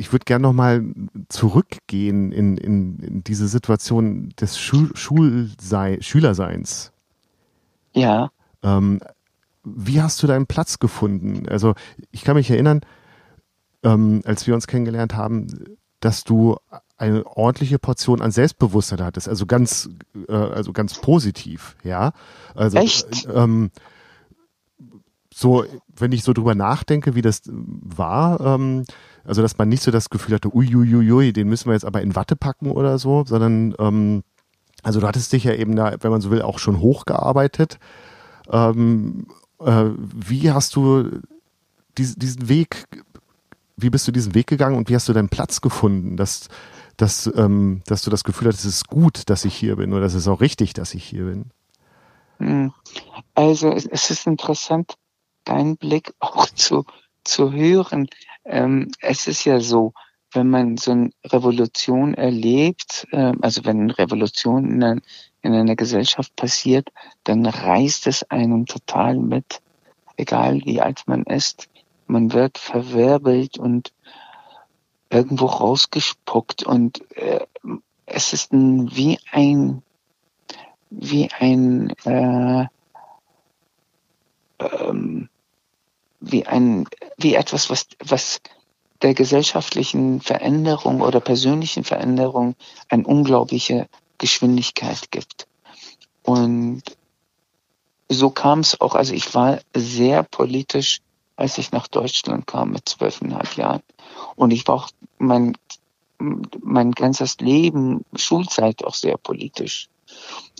[0.00, 0.82] ich würde gerne nochmal
[1.28, 6.90] zurückgehen in, in, in, diese Situation des Schul Schulsei Schülerseins.
[7.92, 8.30] Ja.
[8.62, 9.00] Ähm,
[9.64, 11.48] wie hast du deinen Platz gefunden?
[11.48, 11.74] Also
[12.10, 12.80] ich kann mich erinnern,
[13.82, 15.46] ähm, als wir uns kennengelernt haben,
[16.00, 16.56] dass du
[16.96, 19.88] eine ordentliche Portion an Selbstbewusstsein hattest, also ganz,
[20.28, 22.12] äh, also ganz positiv, ja.
[22.54, 23.26] Also Echt?
[23.32, 23.70] Ähm,
[25.32, 25.64] so,
[25.96, 28.84] wenn ich so drüber nachdenke, wie das war, ähm,
[29.24, 32.16] also dass man nicht so das Gefühl hatte, uiuiui, den müssen wir jetzt aber in
[32.16, 34.22] Watte packen oder so, sondern ähm,
[34.82, 37.78] also du hattest dich ja eben da, wenn man so will, auch schon hochgearbeitet.
[38.50, 41.20] Ähm, äh, wie hast du
[41.98, 42.86] dies, diesen Weg,
[43.76, 46.48] wie bist du diesen Weg gegangen und wie hast du deinen Platz gefunden, dass,
[46.96, 50.04] dass, ähm, dass du das Gefühl hattest, es ist gut, dass ich hier bin oder
[50.04, 51.50] es ist auch richtig, dass ich hier bin?
[52.38, 52.72] Hm.
[53.34, 54.94] Also es ist interessant,
[55.44, 56.84] deinen Blick auch zu,
[57.24, 58.08] zu hören.
[58.44, 59.92] Ähm, es ist ja so,
[60.32, 65.00] wenn man so eine Revolution erlebt, äh, also wenn eine Revolution in einer,
[65.42, 66.90] in einer Gesellschaft passiert,
[67.24, 69.60] dann reißt es einem total mit,
[70.16, 71.68] egal wie alt man ist.
[72.06, 73.92] Man wird verwirbelt und
[75.10, 77.40] irgendwo rausgespuckt und äh,
[78.06, 79.82] es ist ein, wie ein
[80.92, 82.66] wie ein äh,
[84.58, 85.28] ähm,
[86.20, 88.40] wie ein, wie etwas, was, was
[89.02, 92.54] der gesellschaftlichen Veränderung oder persönlichen Veränderung
[92.88, 95.46] eine unglaubliche Geschwindigkeit gibt.
[96.22, 96.82] Und
[98.08, 101.00] so kam es auch, also ich war sehr politisch,
[101.36, 103.82] als ich nach Deutschland kam mit zwölfeinhalb Jahren.
[104.36, 105.56] Und ich war auch mein,
[106.18, 109.88] mein ganzes Leben, Schulzeit auch sehr politisch.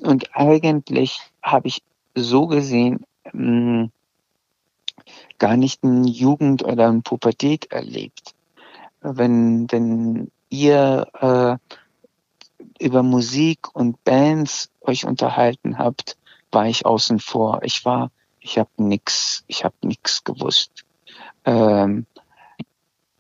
[0.03, 1.83] Und eigentlich habe ich
[2.15, 3.93] so gesehen, mh, hm,
[5.41, 8.35] gar nicht eine Jugend oder eine Pubertät erlebt.
[9.01, 11.57] Wenn, wenn ihr äh,
[12.79, 16.17] über Musik und Bands euch unterhalten habt,
[16.53, 17.61] war ich außen vor.
[17.65, 20.85] Ich war, ich habe nix, ich habe nix gewusst.
[21.45, 22.07] Ähm,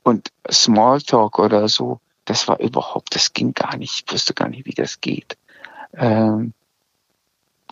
[0.03, 4.05] und Smalltalk oder so, das war überhaupt, das ging gar nicht.
[4.05, 5.39] Ich wusste gar nicht, wie das geht.
[5.95, 6.53] Ähm,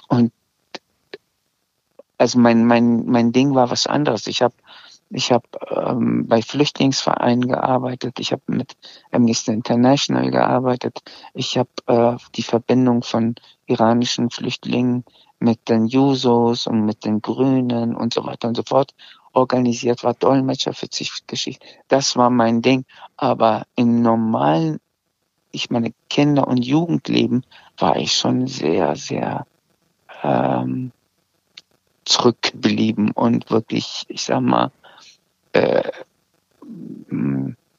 [0.08, 0.32] und
[2.18, 4.26] also mein, mein, mein Ding war was anderes.
[4.26, 4.54] Ich habe
[5.10, 8.76] ich hab, ähm, bei Flüchtlingsvereinen gearbeitet, ich habe mit
[9.10, 10.98] Amnesty International gearbeitet,
[11.32, 13.34] ich habe äh, die Verbindung von
[13.66, 15.04] iranischen Flüchtlingen
[15.38, 18.94] mit den Jusos und mit den Grünen und so weiter und so fort
[19.32, 20.88] organisiert, war Dolmetscher für
[21.26, 21.66] Geschichte.
[21.86, 22.84] Das war mein Ding.
[23.16, 24.80] Aber im normalen,
[25.52, 27.44] ich meine Kinder- und Jugendleben
[27.78, 29.46] war ich schon sehr, sehr
[30.22, 30.92] ähm,
[32.08, 34.70] zurückgeblieben und wirklich, ich sag mal,
[35.52, 35.82] äh,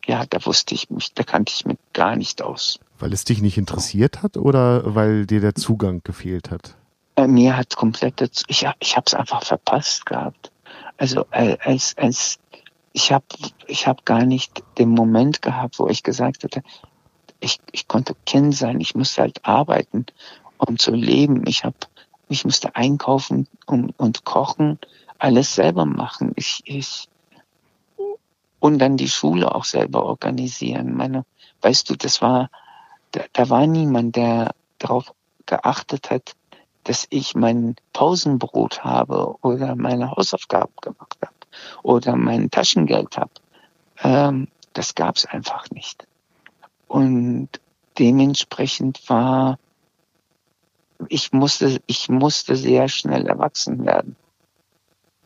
[0.06, 2.80] ja, da wusste ich mich, da kannte ich mich gar nicht aus.
[2.98, 6.76] Weil es dich nicht interessiert hat oder weil dir der Zugang gefehlt hat?
[7.16, 10.52] Äh, mir hat komplett, ich, ich habe es einfach verpasst gehabt.
[10.98, 12.40] Also äh, als, als
[12.94, 13.26] ich habe
[13.68, 16.62] ich hab gar nicht den Moment gehabt, wo ich gesagt hatte,
[17.40, 20.06] ich, ich konnte Kind sein, ich musste halt arbeiten,
[20.58, 21.44] um zu leben.
[21.48, 21.76] Ich habe
[22.30, 24.80] ich musste einkaufen und, und kochen,
[25.18, 26.32] alles selber machen.
[26.36, 27.10] Ich, ich,
[28.60, 30.96] und dann die Schule auch selber organisieren.
[30.96, 31.26] Meine,
[31.62, 32.50] weißt du, das war,
[33.12, 35.14] da, da war niemand, der darauf
[35.46, 36.34] geachtet hat,
[36.84, 41.34] dass ich mein Pausenbrot habe oder meine Hausaufgaben gemacht habe
[41.84, 43.32] oder mein Taschengeld habe.
[44.04, 46.08] Ähm, das gab es einfach nicht.
[46.88, 47.50] Und
[47.98, 49.58] dementsprechend war
[51.08, 54.16] ich musste, ich musste sehr schnell erwachsen werden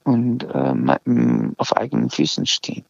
[0.03, 2.85] und äh, auf eigenen Füßen stehen.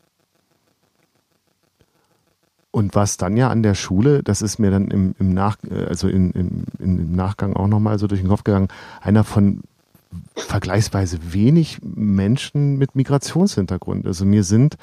[2.72, 5.86] Und was dann ja an der Schule, das ist mir dann im, im Nach, äh,
[5.86, 8.68] also in, im, im Nachgang auch nochmal so durch den Kopf gegangen,
[9.00, 9.62] einer von
[10.36, 14.06] vergleichsweise wenig Menschen mit Migrationshintergrund.
[14.06, 14.78] Also mir sind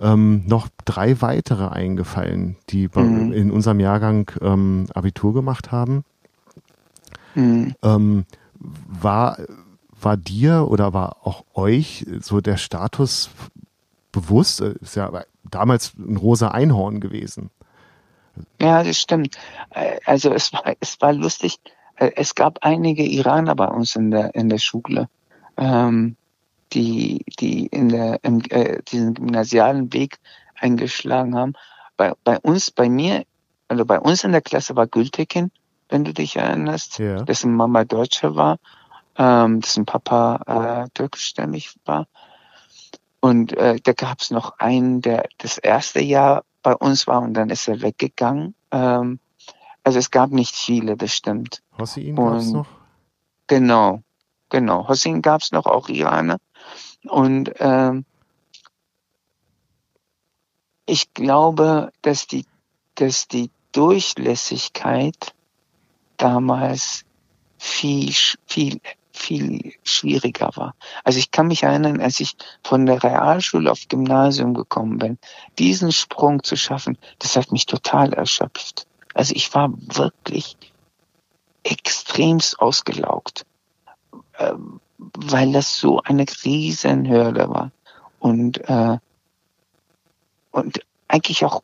[0.00, 3.32] ähm, noch drei weitere eingefallen, die mhm.
[3.32, 6.04] in unserem Jahrgang ähm, Abitur gemacht haben.
[7.34, 7.74] Mhm.
[7.82, 9.38] Ähm, war,
[10.00, 13.30] war dir oder war auch euch so der Status
[14.12, 14.60] bewusst?
[14.60, 17.50] Ist ja damals ein rosa Einhorn gewesen.
[18.60, 19.36] Ja, das stimmt.
[19.70, 21.58] Äh, also es war, es war lustig.
[21.96, 25.08] Äh, es gab einige Iraner bei uns in der, in der Schule,
[25.56, 26.16] ähm,
[26.72, 30.18] die, die in der, im, äh, diesen gymnasialen Weg
[30.56, 31.52] eingeschlagen haben.
[31.96, 33.24] Bei, bei uns, bei mir,
[33.68, 35.50] also bei uns in der Klasse war Gültekin,
[35.94, 37.22] wenn du dich erinnerst, ja.
[37.22, 38.58] dessen Mama Deutsche war,
[39.16, 42.08] ähm, dessen Papa äh, türkischstämmig war.
[43.20, 47.34] Und äh, da gab es noch einen, der das erste Jahr bei uns war und
[47.34, 48.56] dann ist er weggegangen.
[48.72, 49.20] Ähm,
[49.84, 51.62] also es gab nicht viele, das stimmt.
[51.78, 52.66] Hossein gab es noch?
[53.46, 54.02] Genau,
[54.48, 54.88] genau.
[54.88, 56.38] Hossein gab es noch, auch Iraner.
[57.04, 58.04] Und ähm,
[60.86, 62.46] ich glaube, dass die,
[62.96, 65.33] dass die Durchlässigkeit
[66.16, 67.04] damals
[67.58, 68.12] viel,
[68.46, 68.80] viel,
[69.12, 70.74] viel schwieriger war.
[71.02, 75.18] Also ich kann mich erinnern, als ich von der Realschule auf Gymnasium gekommen bin,
[75.58, 78.86] diesen Sprung zu schaffen, das hat mich total erschöpft.
[79.14, 80.56] Also ich war wirklich
[81.62, 83.46] extremst ausgelaugt,
[84.38, 87.70] ähm, weil das so eine Riesenhürde war.
[88.18, 88.98] Und, äh,
[90.50, 91.62] und eigentlich auch,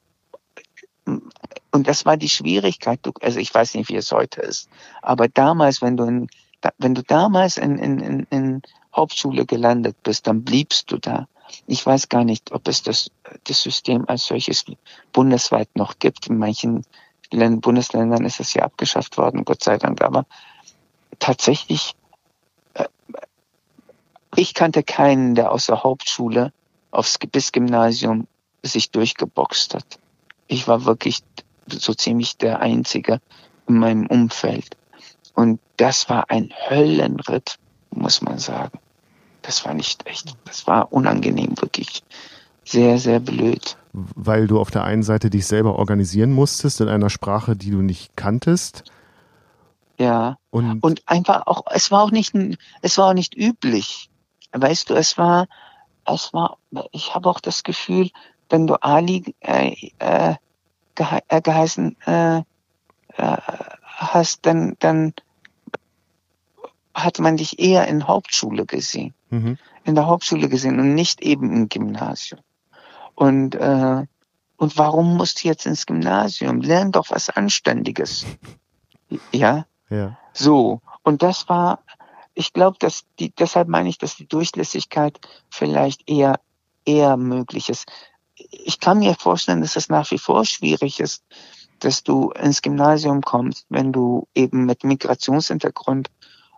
[1.73, 4.69] und das war die Schwierigkeit, du, also ich weiß nicht, wie es heute ist,
[5.03, 6.29] aber damals, wenn du in,
[6.79, 8.63] wenn du damals in, in, in, in
[8.95, 11.29] Hauptschule gelandet bist, dann bliebst du da.
[11.67, 13.11] Ich weiß gar nicht, ob es das,
[13.45, 14.65] das System als solches
[15.13, 16.27] bundesweit noch gibt.
[16.29, 16.85] In manchen
[17.31, 20.03] Bundesländern ist es ja abgeschafft worden, Gott sei Dank.
[20.03, 20.27] Aber
[21.19, 21.95] tatsächlich,
[22.75, 22.85] äh,
[24.37, 26.53] ich kannte keinen, der aus der Hauptschule
[26.91, 28.27] aufs bis Gymnasium
[28.63, 29.99] sich durchgeboxt hat.
[30.49, 31.21] Ich war wirklich
[31.73, 33.21] so ziemlich der Einzige
[33.69, 34.77] in meinem Umfeld.
[35.35, 37.59] Und das war ein Höllenritt,
[37.91, 38.79] muss man sagen.
[39.43, 42.03] Das war nicht echt, das war unangenehm, wirklich
[42.65, 47.11] sehr, sehr blöd weil du auf der einen Seite dich selber organisieren musstest in einer
[47.11, 48.85] Sprache, die du nicht kanntest.
[49.99, 50.39] Ja.
[50.51, 52.33] Und, und einfach auch, es war auch nicht,
[52.83, 54.11] es war auch nicht üblich.
[54.53, 55.47] Weißt du, es war,
[56.07, 56.59] es war,
[56.93, 58.11] ich habe auch das Gefühl,
[58.49, 60.35] wenn du Ali äh, äh,
[60.94, 63.37] gehe, äh, geheißen äh, äh,
[63.83, 65.14] hast, dann, dann
[66.94, 69.14] hat man dich eher in Hauptschule gesehen.
[69.31, 69.59] Mhm.
[69.85, 72.40] In der Hauptschule gesehen und nicht eben im Gymnasium.
[73.14, 74.07] Und, äh,
[74.57, 76.61] und warum musst du jetzt ins Gymnasium?
[76.61, 78.26] Lern doch was Anständiges.
[79.33, 79.66] Ja?
[79.88, 80.18] Ja.
[80.33, 80.81] So.
[81.03, 81.81] Und das war,
[82.35, 85.18] ich glaube, dass die, deshalb meine ich, dass die Durchlässigkeit
[85.50, 86.40] vielleicht eher,
[86.85, 87.90] eher möglich ist.
[88.64, 91.25] Ich kann mir vorstellen, dass es nach wie vor schwierig ist,
[91.81, 96.11] dass du ins Gymnasium kommst, wenn du eben mit Migrationshintergrund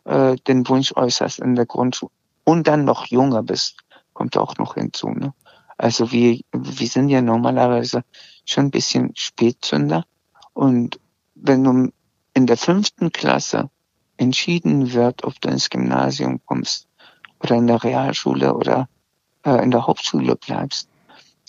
[0.05, 2.13] äh, den Wunsch äußerst in der Grundschule
[2.45, 3.77] und dann noch jünger bist,
[4.13, 5.09] kommt auch noch hinzu.
[5.11, 5.33] Ne?
[5.79, 8.05] Also wir, wir sind ja normalerweise
[8.45, 10.05] schon ein bisschen Spätzünder.
[10.53, 10.99] Und
[11.35, 11.93] wenn du
[12.35, 13.71] in der fünften Klasse
[14.17, 16.89] entschieden wird, ob du ins Gymnasium kommst
[17.41, 18.89] oder in der Realschule oder
[19.45, 20.89] äh, in der Hauptschule bleibst,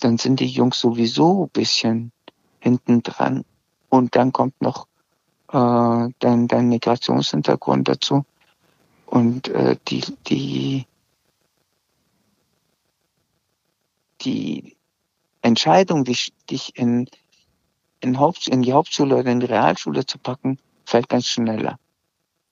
[0.04, 2.12] dann sind die Jungs sowieso ein bisschen
[2.60, 3.44] hinten dran.
[3.88, 4.86] Und dann kommt noch
[5.48, 8.24] äh, dein, dein Migrationshintergrund dazu.
[9.06, 10.86] Und äh, die, die
[14.24, 14.76] die
[15.42, 17.08] Entscheidung, dich, dich in,
[18.00, 21.78] in, Haupt, in die Hauptschule oder in die Realschule zu packen, fällt ganz schneller.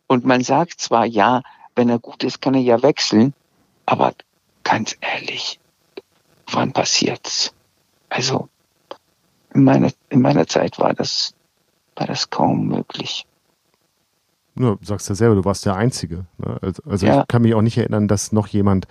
[0.07, 1.43] Und man sagt zwar, ja,
[1.75, 3.33] wenn er gut ist, kann er ja wechseln,
[3.87, 4.15] aber
[4.63, 5.59] ganz ehrlich,
[6.51, 7.55] wann passiert's?
[8.09, 8.49] Also,
[9.55, 11.35] in meiner, in meiner Zeit war das,
[11.97, 13.27] war das kaum möglich.
[14.55, 16.27] Ja, du sagst ja selber, du warst der Einzige.
[16.39, 16.59] Ne?
[16.61, 17.21] Also, also ja.
[17.23, 18.87] ich kann mich auch nicht erinnern, dass noch jemand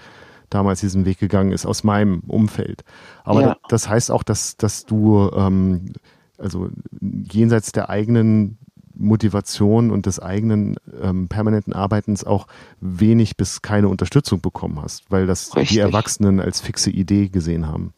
[0.50, 2.84] damals diesen Weg gegangen ist aus meinem Umfeld.
[3.24, 3.58] Aber ja.
[3.70, 5.94] das heißt auch, dass, dass du ähm,
[6.38, 6.70] also
[7.02, 8.58] jenseits der eigenen
[9.02, 12.48] Motivation und des eigenen ähm, permanenten Arbeitens auch
[12.80, 15.76] wenig bis keine Unterstützung bekommen hast, weil das Richtig.
[15.76, 17.94] die Erwachsenen als fixe Idee gesehen haben.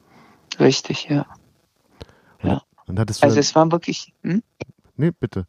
[0.59, 1.25] Richtig, ja.
[2.41, 2.61] Und, ja.
[2.85, 4.13] Und also es war wirklich.
[4.23, 4.43] Hm?
[4.97, 5.47] Nee, bitte.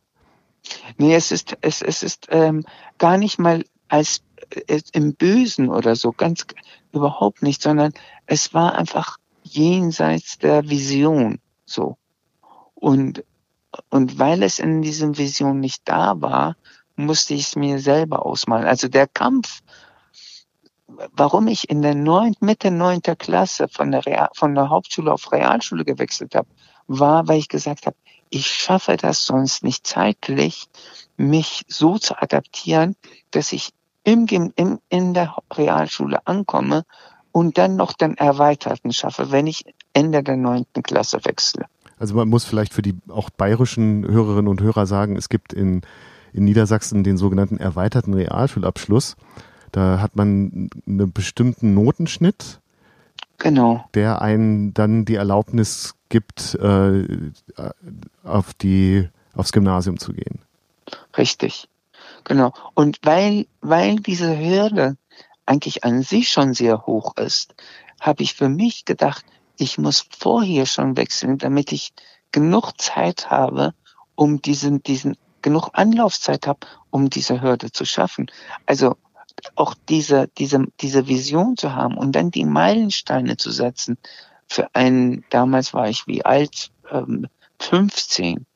[0.96, 2.64] Nee, es ist, es, es ist ähm,
[2.98, 4.22] gar nicht mal als
[4.66, 6.46] äh, im Bösen oder so, ganz
[6.92, 7.92] überhaupt nicht, sondern
[8.26, 11.96] es war einfach jenseits der Vision so.
[12.74, 13.24] Und,
[13.90, 16.56] und weil es in diesem Vision nicht da war,
[16.96, 18.66] musste ich es mir selber ausmalen.
[18.66, 19.60] Also der Kampf,
[20.86, 25.32] warum ich in der neun, Mitte neunter Klasse von der, Real, von der Hauptschule auf
[25.32, 26.48] Realschule gewechselt habe,
[26.86, 27.96] war, weil ich gesagt habe,
[28.30, 30.66] ich schaffe das sonst nicht zeitlich,
[31.16, 32.96] mich so zu adaptieren,
[33.30, 33.70] dass ich
[34.02, 36.84] im, im, in der Realschule ankomme
[37.32, 41.66] und dann noch den Erweiterten schaffe, wenn ich Ende der neunten Klasse wechsle.
[41.98, 45.82] Also man muss vielleicht für die auch bayerischen Hörerinnen und Hörer sagen, es gibt in,
[46.32, 49.16] in Niedersachsen den sogenannten erweiterten Realschulabschluss.
[49.72, 52.60] Da hat man einen bestimmten Notenschnitt,
[53.38, 53.88] genau.
[53.94, 57.32] der einen dann die Erlaubnis gibt, äh,
[58.22, 60.40] auf die, aufs Gymnasium zu gehen.
[61.16, 61.68] Richtig.
[62.24, 62.52] Genau.
[62.74, 64.96] Und weil, weil diese Hürde
[65.46, 67.54] eigentlich an sich schon sehr hoch ist,
[68.00, 69.24] habe ich für mich gedacht,
[69.56, 71.92] ich muss vorher schon wechseln, damit ich
[72.32, 73.74] genug Zeit habe,
[74.14, 78.30] um diesen, diesen, genug Anlaufzeit habe, um diese Hürde zu schaffen.
[78.66, 78.96] Also
[79.56, 83.98] auch diese, diese, diese Vision zu haben und dann die Meilensteine zu setzen
[84.48, 87.26] für einen, damals war ich wie alt, ähm,
[87.60, 88.46] 15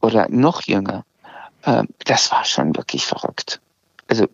[0.00, 1.04] oder noch jünger.
[1.64, 3.60] Ähm, das war schon wirklich verrückt.
[4.08, 4.24] Also,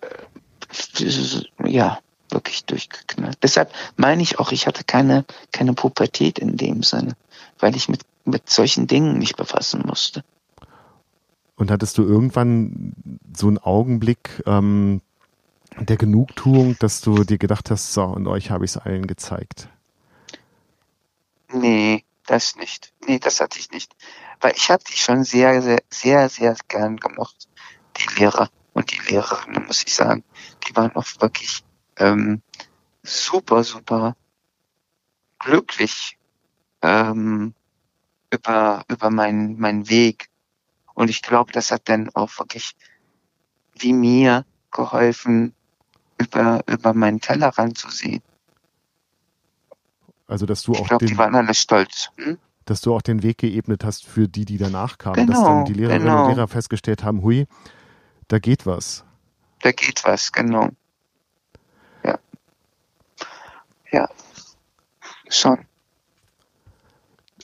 [0.00, 1.98] äh, ja,
[2.30, 3.38] wirklich durchgeknallt.
[3.42, 7.16] Deshalb meine ich auch, ich hatte keine, keine Pubertät in dem Sinne,
[7.58, 10.24] weil ich mit, mit solchen Dingen mich befassen musste.
[11.56, 12.94] Und hattest du irgendwann
[13.36, 15.00] so einen Augenblick ähm,
[15.76, 19.68] der Genugtuung, dass du dir gedacht hast, so, und euch habe ich es allen gezeigt?
[21.52, 22.92] Nee, das nicht.
[23.06, 23.94] Nee, das hatte ich nicht.
[24.40, 27.48] Weil ich habe die schon sehr, sehr, sehr, sehr gern gemocht.
[27.96, 30.22] Die Lehrer und die Lehrerinnen, muss ich sagen.
[30.68, 31.64] Die waren auch wirklich
[31.98, 32.42] ähm,
[33.02, 34.16] super, super
[35.38, 36.16] glücklich
[36.82, 37.54] ähm,
[38.32, 40.28] über, über meinen, meinen Weg.
[40.94, 42.74] Und ich glaube, das hat dann auch wirklich
[43.74, 45.54] wie mir geholfen,
[46.18, 48.22] über, über meinen Tellerrand zu sehen.
[50.26, 52.10] Also, dass du auch ich glaube, die waren alle stolz.
[52.16, 52.38] Hm?
[52.66, 55.14] Dass du auch den Weg geebnet hast für die, die danach kamen.
[55.14, 56.26] Genau, dass dann die Lehrerinnen genau.
[56.26, 57.46] und Lehrer festgestellt haben, hui,
[58.28, 59.04] da geht was.
[59.62, 60.68] Da geht was, genau.
[62.04, 62.18] Ja.
[63.92, 64.08] Ja.
[65.28, 65.58] Schon.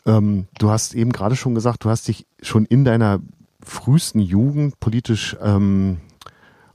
[0.06, 3.20] Ähm, du hast eben gerade schon gesagt, du hast dich schon in deiner
[3.62, 5.98] frühesten Jugend politisch ähm,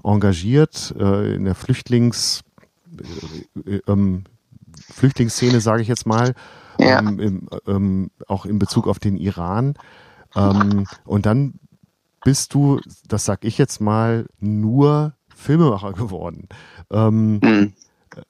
[0.03, 2.43] engagiert, äh, in der Flüchtlings,
[3.65, 4.24] äh, äh, ähm,
[4.91, 6.34] Flüchtlingsszene, sage ich jetzt mal,
[6.80, 6.99] ja.
[6.99, 9.76] ähm, im, ähm, auch in Bezug auf den Iran.
[10.36, 11.59] Ähm, und dann
[12.24, 16.47] bist du, das sag ich jetzt mal, nur Filmemacher geworden.
[16.89, 17.74] Ähm, mhm.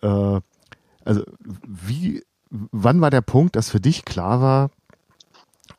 [0.01, 0.41] äh,
[1.05, 1.23] also
[1.67, 4.71] wie, wann war der Punkt, dass für dich klar war,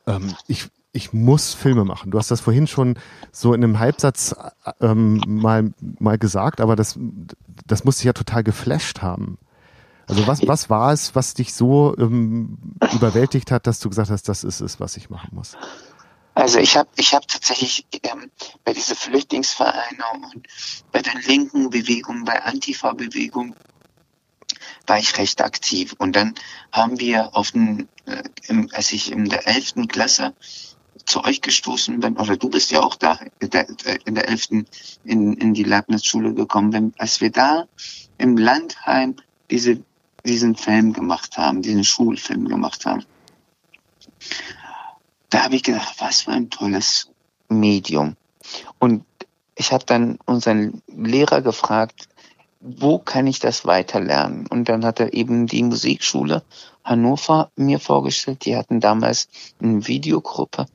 [0.06, 2.10] ähm, ich, ich muss Filme machen.
[2.10, 2.98] Du hast das vorhin schon
[3.32, 4.34] so in einem Halbsatz
[4.80, 6.98] ähm, mal, mal gesagt, aber das,
[7.66, 9.38] das muss dich ja total geflasht haben.
[10.06, 12.58] Also was, was war es, was dich so ähm,
[12.92, 15.56] überwältigt hat, dass du gesagt hast, das ist es, was ich machen muss?
[16.34, 18.30] Also ich habe ich hab tatsächlich ähm,
[18.64, 20.02] bei dieser Flüchtlingsvereine
[20.34, 20.48] und
[20.90, 23.54] bei den linken Bewegungen, bei Antifa-Bewegungen
[24.86, 25.94] war ich recht aktiv.
[25.98, 26.34] Und dann
[26.72, 30.34] haben wir auf den, äh, im, als ich in der elften Klasse
[31.06, 33.66] zu euch gestoßen bin, oder du bist ja auch da in der,
[34.04, 34.64] in der 11.
[35.04, 37.66] in, in die Leibniz-Schule gekommen, bin, als wir da
[38.18, 39.16] im Landheim
[39.50, 39.82] diese,
[40.24, 43.04] diesen Film gemacht haben, diesen Schulfilm gemacht haben.
[45.30, 47.10] Da habe ich gedacht, was für ein tolles
[47.48, 48.16] Medium.
[48.78, 49.04] Und
[49.54, 52.08] ich habe dann unseren Lehrer gefragt,
[52.61, 54.46] wo kann ich das weiterlernen?
[54.46, 56.42] Und dann hat er eben die Musikschule
[56.84, 58.44] Hannover mir vorgestellt.
[58.44, 59.28] Die hatten damals
[59.61, 60.66] eine Videogruppe.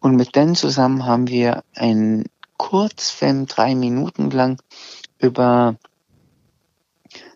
[0.00, 2.24] Und mit denen zusammen haben wir einen
[2.56, 4.60] Kurzfilm, drei Minuten lang,
[5.18, 5.76] über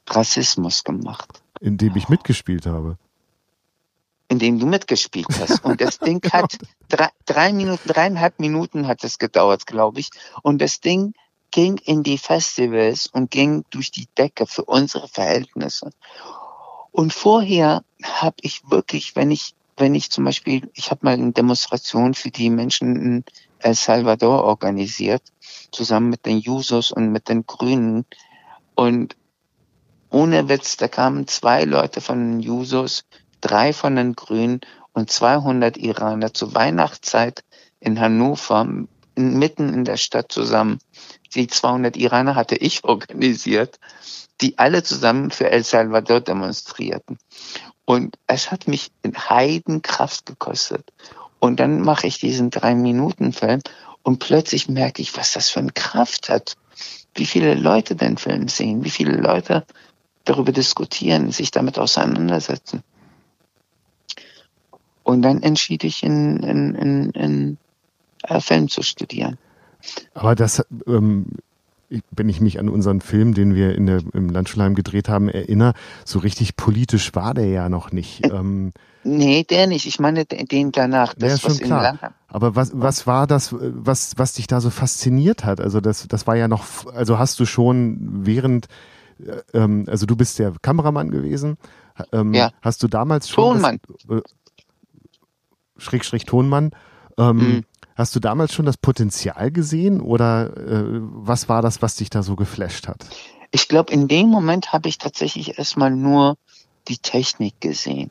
[0.08, 1.42] Rassismus gemacht.
[1.60, 2.98] In dem ich mitgespielt habe.
[4.28, 5.64] In dem du mitgespielt hast.
[5.64, 6.34] Und das Ding genau.
[6.34, 6.56] hat
[6.88, 10.10] drei, drei Minuten, dreieinhalb Minuten hat es gedauert, glaube ich.
[10.42, 11.12] Und das Ding
[11.52, 15.90] ging in die Festivals und ging durch die Decke für unsere Verhältnisse.
[16.90, 21.32] Und vorher habe ich wirklich, wenn ich, wenn ich zum Beispiel, ich habe mal eine
[21.32, 23.24] Demonstration für die Menschen in
[23.60, 25.22] El Salvador organisiert,
[25.70, 28.04] zusammen mit den Jusos und mit den Grünen.
[28.74, 29.16] Und
[30.10, 33.04] ohne Witz, da kamen zwei Leute von den Jusos,
[33.40, 34.60] drei von den Grünen
[34.92, 37.44] und 200 Iraner zur Weihnachtszeit
[37.80, 38.66] in Hannover,
[39.16, 40.78] mitten in der Stadt zusammen.
[41.34, 43.78] Die 200 Iraner hatte ich organisiert,
[44.40, 47.18] die alle zusammen für El Salvador demonstrierten.
[47.84, 50.92] Und es hat mich in Heidenkraft gekostet.
[51.38, 53.60] Und dann mache ich diesen Drei-Minuten-Film
[54.02, 56.56] und plötzlich merke ich, was das für eine Kraft hat.
[57.14, 59.66] Wie viele Leute den Film sehen, wie viele Leute
[60.24, 62.82] darüber diskutieren, sich damit auseinandersetzen.
[65.02, 67.58] Und dann entschied ich, in, in, in, in
[68.22, 69.36] äh, Film zu studieren.
[70.14, 71.26] Aber das, ähm,
[72.10, 75.74] wenn ich mich an unseren Film, den wir in der, im Landschulheim gedreht haben, erinnere,
[76.04, 78.26] so richtig politisch war der ja noch nicht.
[78.32, 78.72] Ähm,
[79.04, 79.86] nee, der nicht.
[79.86, 81.14] Ich meine den danach.
[81.14, 81.98] Das, ja, schon klar.
[82.28, 85.60] Aber was, was war das, was, was dich da so fasziniert hat?
[85.60, 88.68] Also das, das war ja noch, also hast du schon während,
[89.18, 91.58] äh, ähm, also du bist der Kameramann gewesen.
[92.12, 92.50] Ähm, ja.
[92.62, 93.54] Hast du damals schon.
[93.54, 93.80] Tonmann.
[94.08, 94.22] Das, äh,
[95.76, 96.70] Schrägstrich Tonmann.
[97.18, 97.64] Ähm, mhm.
[97.94, 102.22] Hast du damals schon das Potenzial gesehen oder äh, was war das, was dich da
[102.22, 103.04] so geflasht hat?
[103.50, 106.36] Ich glaube, in dem Moment habe ich tatsächlich erstmal nur
[106.88, 108.10] die Technik gesehen.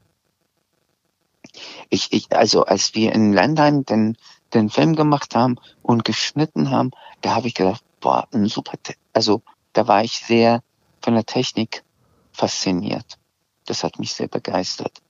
[1.90, 4.18] Ich, ich, also als wir in Landheim den,
[4.54, 8.94] den Film gemacht haben und geschnitten haben, da habe ich gedacht, boah, ein super, Te
[9.14, 9.42] also
[9.74, 10.62] da war ich sehr
[11.02, 11.84] von der Technik
[12.32, 13.18] fasziniert.
[13.66, 15.02] Das hat mich sehr begeistert.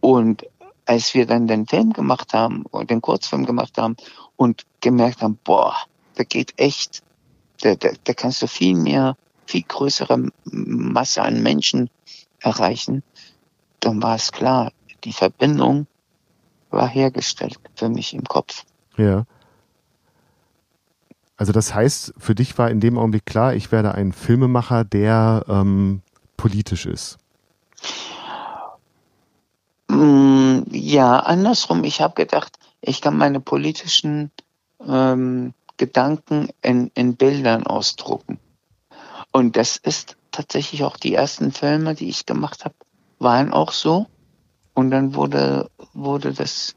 [0.00, 0.44] Und
[0.88, 3.96] als wir dann den Film gemacht haben, den Kurzfilm gemacht haben
[4.36, 5.76] und gemerkt haben, boah,
[6.14, 7.02] da geht echt,
[7.60, 9.14] da, da, da kannst du viel mehr,
[9.44, 11.90] viel größere Masse an Menschen
[12.40, 13.02] erreichen,
[13.80, 14.72] dann war es klar,
[15.04, 15.86] die Verbindung
[16.70, 18.64] war hergestellt für mich im Kopf.
[18.96, 19.26] Ja.
[21.36, 25.44] Also das heißt, für dich war in dem Augenblick klar, ich werde ein Filmemacher, der
[25.48, 26.00] ähm,
[26.38, 27.18] politisch ist.
[29.88, 31.84] Mm, ja, andersrum.
[31.84, 34.30] Ich habe gedacht, ich kann meine politischen
[34.86, 38.38] ähm, Gedanken in, in Bildern ausdrucken.
[39.32, 42.74] Und das ist tatsächlich auch die ersten Filme, die ich gemacht habe,
[43.18, 44.06] waren auch so.
[44.74, 46.76] Und dann wurde, wurde das,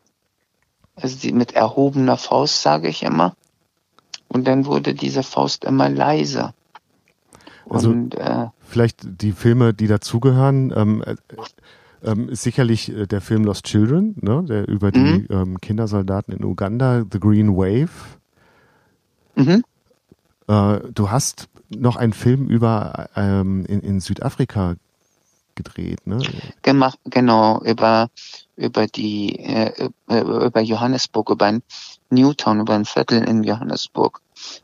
[0.95, 3.35] also die, mit erhobener Faust, sage ich immer.
[4.27, 6.53] Und dann wurde diese Faust immer leiser.
[7.69, 10.73] Also und, äh, vielleicht die Filme, die dazugehören.
[10.75, 11.15] Ähm, äh,
[12.03, 15.27] ähm, ist sicherlich äh, der Film Lost Children, ne, der über die mhm.
[15.29, 18.17] ähm, Kindersoldaten in Uganda, The Green Wave.
[19.35, 19.63] Mhm.
[20.47, 24.75] Äh, du hast noch einen Film über ähm, in, in Südafrika
[25.55, 26.19] gedreht, ne?
[26.61, 28.09] Gemacht, genau, über
[28.55, 31.63] über die äh, über Johannesburg, über ein
[32.09, 34.21] Newtown, über ein Viertel in Johannesburg,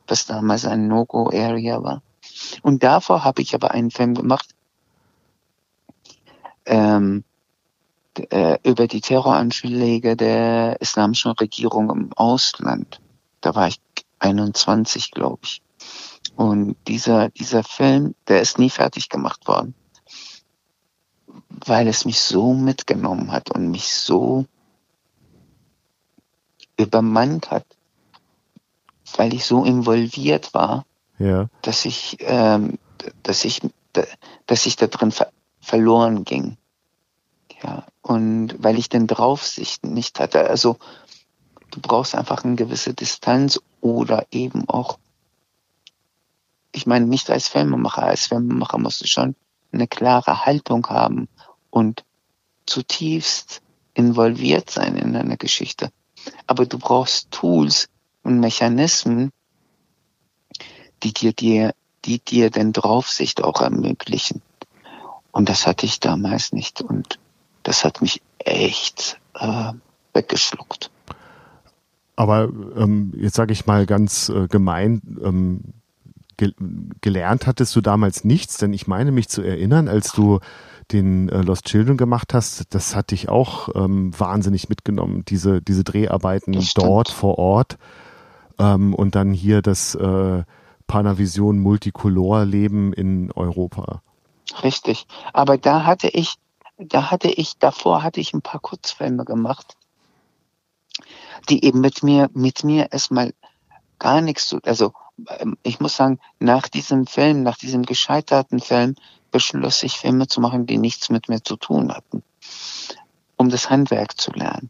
[0.08, 2.02] was damals ein No-Go-Area war.
[2.62, 4.50] Und davor habe ich aber einen Film gemacht,
[6.68, 7.24] ähm,
[8.30, 13.00] äh, über die Terroranschläge der islamischen Regierung im Ausland.
[13.42, 13.80] Da war ich
[14.20, 15.62] 21, glaube ich.
[16.36, 19.74] Und dieser, dieser Film, der ist nie fertig gemacht worden,
[21.50, 24.46] weil es mich so mitgenommen hat und mich so
[26.78, 27.66] übermannt hat,
[29.16, 30.86] weil ich so involviert war,
[31.18, 31.50] ja.
[31.62, 32.78] dass ich, ähm,
[33.24, 33.62] dass ich,
[34.46, 35.32] dass ich da drin ver
[35.68, 36.58] verloren ging.
[37.62, 40.48] Ja, und weil ich den Draufsicht nicht hatte.
[40.50, 40.78] Also
[41.72, 44.98] du brauchst einfach eine gewisse Distanz oder eben auch,
[46.72, 49.36] ich meine, nicht als Filmemacher, als Filmemacher musst du schon
[49.74, 51.28] eine klare Haltung haben
[51.70, 52.06] und
[52.66, 53.62] zutiefst
[53.94, 55.90] involviert sein in deine Geschichte.
[56.46, 57.90] Aber du brauchst Tools
[58.24, 59.32] und Mechanismen,
[61.04, 61.74] die dir, dir,
[62.06, 64.42] die dir den Draufsicht auch ermöglichen.
[65.38, 66.82] Und das hatte ich damals nicht.
[66.82, 67.20] Und
[67.62, 69.72] das hat mich echt äh,
[70.12, 70.90] weggeschluckt.
[72.16, 75.62] Aber ähm, jetzt sage ich mal ganz äh, gemein, ähm,
[76.38, 76.54] ge
[77.02, 80.40] gelernt hattest du damals nichts, denn ich meine mich zu erinnern, als du
[80.92, 85.84] den äh, Lost Children gemacht hast, das hat dich auch ähm, wahnsinnig mitgenommen, diese, diese
[85.84, 87.78] Dreharbeiten dort vor Ort
[88.58, 90.44] ähm, und dann hier das äh,
[90.88, 94.02] Panavision Multicolor Leben in Europa.
[94.64, 95.08] Richtig.
[95.34, 96.38] Aber da hatte ich
[96.78, 99.76] da hatte ich, davor hatte ich ein paar Kurzfilme gemacht,
[101.50, 103.34] die eben mit mir, mit mir erstmal
[104.00, 104.94] gar nichts zu, also
[105.28, 108.96] ähm, ich muss sagen, nach diesem Film, nach diesem gescheiterten Film,
[109.32, 112.24] beschloss ich Filme zu machen, die nichts mit mir zu tun hatten,
[113.36, 114.70] um das Handwerk zu lernen.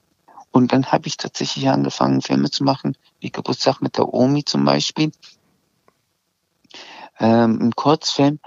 [0.52, 4.66] Und dann habe ich tatsächlich angefangen, Filme zu machen, wie Geburtstag mit der Omi zum
[4.66, 5.12] Beispiel.
[7.20, 8.40] Ähm, ein Kurzfilm,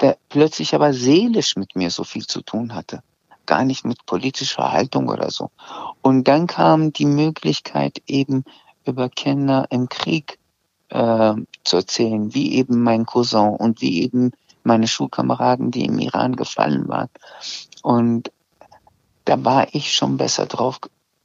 [0.00, 3.02] der plötzlich aber seelisch mit mir so viel zu tun hatte.
[3.46, 5.50] Gar nicht mit politischer Haltung oder so.
[6.02, 8.44] Und dann kam die Möglichkeit eben
[8.84, 10.38] über Kinder im Krieg
[10.88, 11.34] äh,
[11.64, 14.32] zu erzählen, wie eben mein Cousin und wie eben
[14.62, 17.10] meine Schulkameraden, die im Iran gefallen waren.
[17.82, 18.32] Und
[19.24, 20.80] da war ich schon besser drauf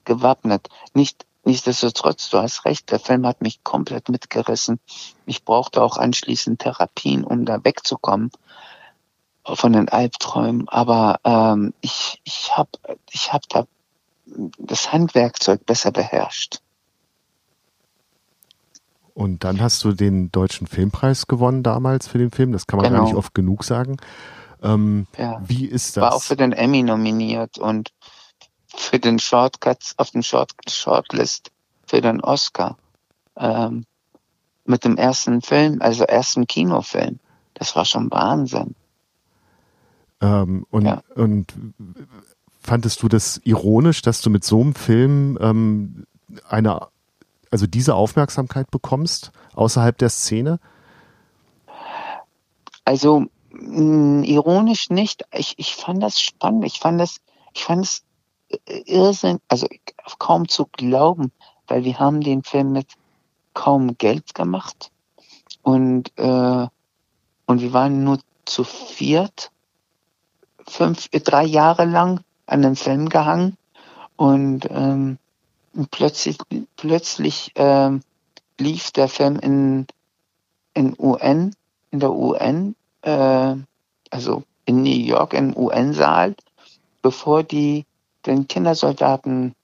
[0.06, 0.70] gewappnet.
[0.94, 4.80] Nicht, nichtsdestotrotz, du hast recht, der Film hat mich komplett mitgerissen.
[5.26, 8.32] Ich brauchte auch anschließend Therapien, um da wegzukommen
[9.44, 10.68] von den Albträumen.
[10.70, 12.70] Aber ähm, ich, ich habe
[13.12, 13.66] ich hab da
[14.58, 16.62] das Handwerkzeug besser beherrscht.
[19.14, 22.54] Und dann hast du den Deutschen Filmpreis gewonnen damals für den Film.
[22.54, 23.00] Das kann man genau.
[23.00, 23.98] gar nicht oft genug sagen.
[24.62, 25.42] Ähm, ja.
[25.46, 26.02] Wie ist das?
[26.02, 27.90] War auch für den Emmy nominiert und
[28.80, 31.52] für den Shortcuts auf dem Short Shortlist
[31.86, 32.78] für den Oscar.
[33.36, 33.86] Ähm,
[34.66, 37.20] mit dem ersten Film, also ersten Kinofilm.
[37.56, 38.76] Das war schon Wahnsinn.
[40.22, 41.02] Ähm, und, ja.
[41.16, 41.54] und
[42.62, 46.06] fandest du das ironisch, dass du mit so einem Film ähm,
[46.48, 46.88] eine
[47.52, 50.60] also diese Aufmerksamkeit bekommst außerhalb der Szene?
[52.86, 55.24] Also mh, mm, ironisch nicht.
[55.34, 56.66] Ich, ich fand das spannend.
[56.66, 57.18] Ich fand das,
[57.54, 58.04] ich fand es
[58.66, 59.68] irrsinn, also
[60.18, 61.32] kaum zu glauben,
[61.68, 62.88] weil wir haben den Film mit
[63.54, 64.92] kaum Geld gemacht
[65.62, 66.68] und äh,
[67.46, 69.52] und wir waren nur zu viert,
[70.68, 73.58] fünf, äh, drei Jahre lang an dem Film gehangen
[74.16, 75.18] und ähm,
[75.74, 76.38] und plötzlich,
[76.76, 77.92] plötzlich äh,
[78.58, 79.88] lief der Film in,
[80.74, 81.56] in UN,
[81.92, 83.56] in der UN, äh,
[84.10, 86.36] also in New York im UN-Saal,
[87.02, 87.86] bevor die
[88.30, 89.56] den Kindersoldaten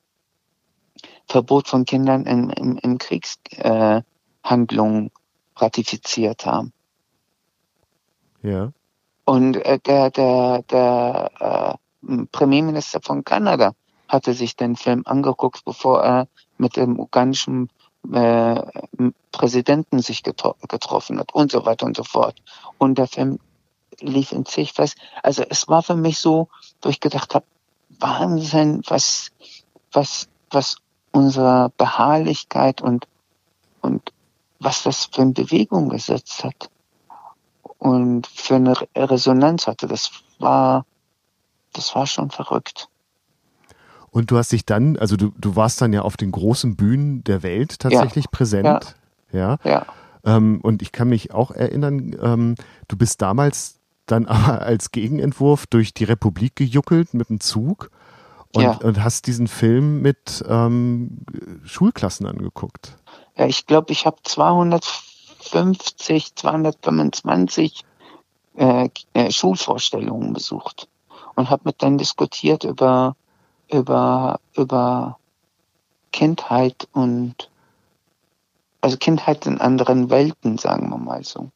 [1.28, 5.11] Verbot von Kindern in, in, in Kriegshandlungen äh,
[5.57, 6.72] ratifiziert haben.
[8.43, 8.72] Ja.
[9.26, 11.74] Und äh, der, der, der äh,
[12.32, 13.74] Premierminister von Kanada
[14.07, 17.70] hatte sich den Film angeguckt, bevor er mit dem ugandischen
[18.13, 18.61] äh,
[19.32, 22.36] Präsidenten sich getro getroffen hat und so weiter und so fort.
[22.78, 23.39] Und der Film
[23.99, 24.95] lief in zig fest.
[25.24, 26.49] Also es war für mich so,
[26.84, 27.45] wo ich gedacht habe,
[28.00, 29.32] Wahnsinn, was,
[29.91, 30.78] was, was
[31.12, 33.08] unsere Beharrlichkeit und,
[33.82, 34.12] und
[34.60, 36.70] was das für eine Bewegung gesetzt hat
[37.78, 39.88] und für eine Resonanz hatte.
[39.88, 40.86] Das war,
[41.74, 42.89] das war schon verrückt.
[44.12, 47.24] Und du hast dich dann, also du, du warst dann ja auf den großen Bühnen
[47.26, 48.32] der Welt tatsächlich ja.
[48.32, 48.96] präsent.
[49.32, 49.58] Ja.
[49.64, 49.86] ja.
[50.24, 52.56] Ähm, und ich kann mich auch erinnern, ähm,
[52.88, 57.91] du bist damals dann aber als Gegenentwurf durch die Republik gejuckelt mit dem Zug
[58.53, 58.72] und, ja.
[58.78, 61.20] und hast diesen Film mit ähm,
[61.64, 62.95] Schulklassen angeguckt.
[63.38, 67.84] Ja, ich glaube, ich habe 250, 225
[68.56, 70.88] äh, äh, Schulvorstellungen besucht
[71.36, 73.16] und habe mit denen diskutiert über
[73.72, 75.18] über, über
[76.12, 77.49] Kindheit und
[78.82, 81.49] also Kindheit in anderen Welten, sagen wir mal so.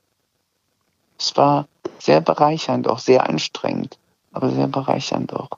[1.18, 1.68] Es war
[2.00, 3.98] sehr bereichernd, auch sehr anstrengend,
[4.32, 5.50] aber sehr bereichernd auch.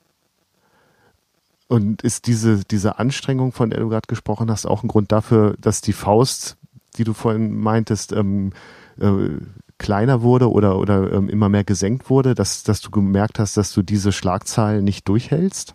[1.68, 5.56] Und ist diese, diese Anstrengung, von der du gerade gesprochen hast, auch ein Grund dafür,
[5.60, 6.58] dass die Faust,
[6.98, 8.52] die du vorhin meintest, ähm,
[9.00, 9.38] äh,
[9.82, 13.74] kleiner wurde oder, oder ähm, immer mehr gesenkt wurde, dass, dass du gemerkt hast, dass
[13.74, 15.74] du diese Schlagzeilen nicht durchhältst?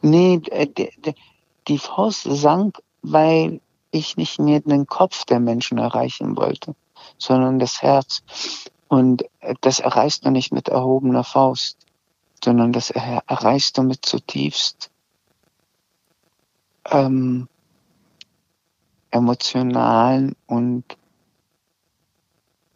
[0.00, 0.40] Nee,
[1.66, 3.60] die Faust sank, weil
[3.90, 6.74] ich nicht mehr den Kopf der Menschen erreichen wollte,
[7.18, 8.22] sondern das Herz.
[8.88, 9.24] Und
[9.60, 11.78] das erreichst du nicht mit erhobener Faust,
[12.42, 14.90] sondern das erreichst du mit zutiefst
[16.90, 17.48] ähm,
[19.10, 20.84] emotionalen und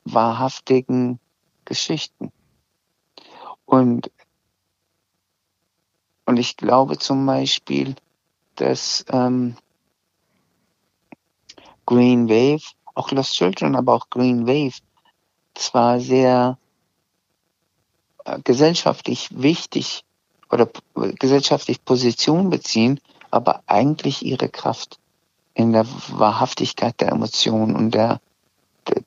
[0.05, 1.21] wahrhaftigen
[1.65, 2.33] Geschichten.
[3.65, 4.11] Und
[6.27, 7.97] und ich glaube zum Beispiel,
[8.55, 9.57] dass ähm,
[11.87, 12.63] Green Wave,
[12.95, 14.79] auch Lost Children, aber auch Green Wave,
[15.55, 16.59] zwar sehr
[18.25, 20.05] äh, gesellschaftlich wichtig
[20.51, 24.99] oder gesellschaftlich Position beziehen, aber eigentlich ihre Kraft
[25.55, 28.21] in der Wahrhaftigkeit der Emotionen und der,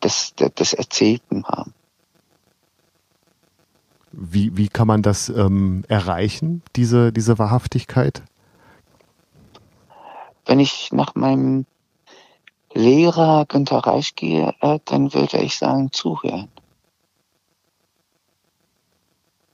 [0.03, 1.73] des, des Erzählten haben.
[4.11, 8.21] Wie, wie kann man das ähm, erreichen, diese, diese Wahrhaftigkeit?
[10.45, 11.65] Wenn ich nach meinem
[12.73, 16.49] Lehrer Günter Reich gehe, äh, dann würde ich sagen, zuhören.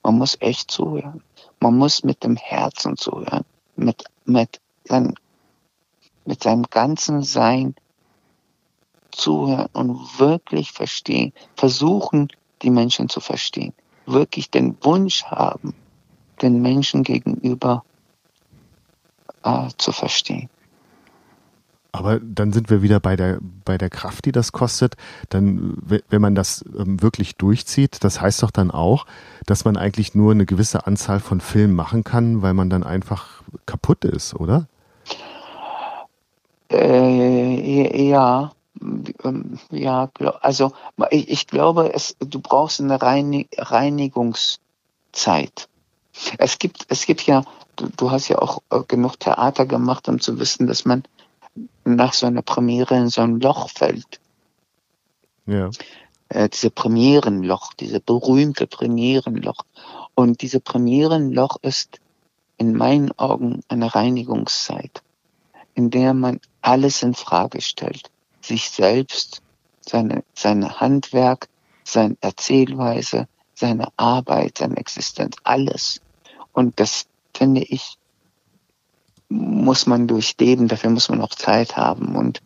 [0.03, 1.22] Man muss echt zuhören.
[1.59, 3.43] Man muss mit dem Herzen zuhören,
[3.76, 5.13] mit, mit, sein,
[6.26, 7.76] mit seinem ganzen Sein
[9.11, 12.30] zuhören und wirklich verstehen, versuchen,
[12.61, 13.74] die Menschen zu verstehen
[14.11, 15.74] wirklich den Wunsch haben,
[16.41, 17.84] den Menschen gegenüber
[19.43, 20.49] äh, zu verstehen.
[21.92, 24.96] Aber dann sind wir wieder bei der, bei der Kraft, die das kostet.
[25.30, 25.78] Dann,
[26.10, 29.08] wenn man das ähm, wirklich durchzieht, das heißt doch dann auch,
[29.48, 33.42] dass man eigentlich nur eine gewisse Anzahl von Filmen machen kann, weil man dann einfach
[33.66, 34.68] kaputt ist, oder?
[36.72, 38.52] Äh, ja,
[39.72, 40.10] ja,
[40.42, 40.72] also
[41.10, 45.68] ich, glaube, es, du brauchst eine Reinig Reinigungszeit.
[46.38, 47.44] Es gibt, es gibt ja,
[47.76, 51.04] du, du hast ja auch äh, genug Theater gemacht, um zu wissen, dass man
[51.86, 54.20] nach so einer Premiere in so ein Loch fällt.
[55.45, 55.70] Ja.
[56.30, 59.66] Äh, diese Premierenloch, diese berühmte Premierenloch.
[60.14, 61.99] Und diese Premierenloch ist
[62.57, 65.01] in meinen Augen eine Reinigungszeit,
[65.74, 68.12] in der man alles in Frage stellt.
[68.41, 69.41] Sich selbst,
[69.82, 71.47] seine, seine Handwerk,
[71.84, 76.01] seine Erzählweise, seine Arbeit, seine Existenz, alles.
[76.53, 77.99] Und das finde ich
[79.30, 82.41] muss man durchleben, dafür muss man auch Zeit haben und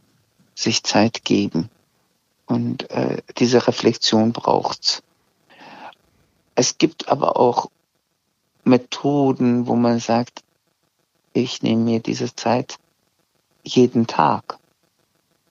[0.53, 1.69] sich Zeit geben.
[2.45, 5.01] Und äh, diese Reflexion braucht's.
[6.55, 7.69] Es gibt aber auch
[8.63, 10.43] Methoden, wo man sagt,
[11.33, 12.77] ich nehme mir diese Zeit
[13.63, 14.59] jeden Tag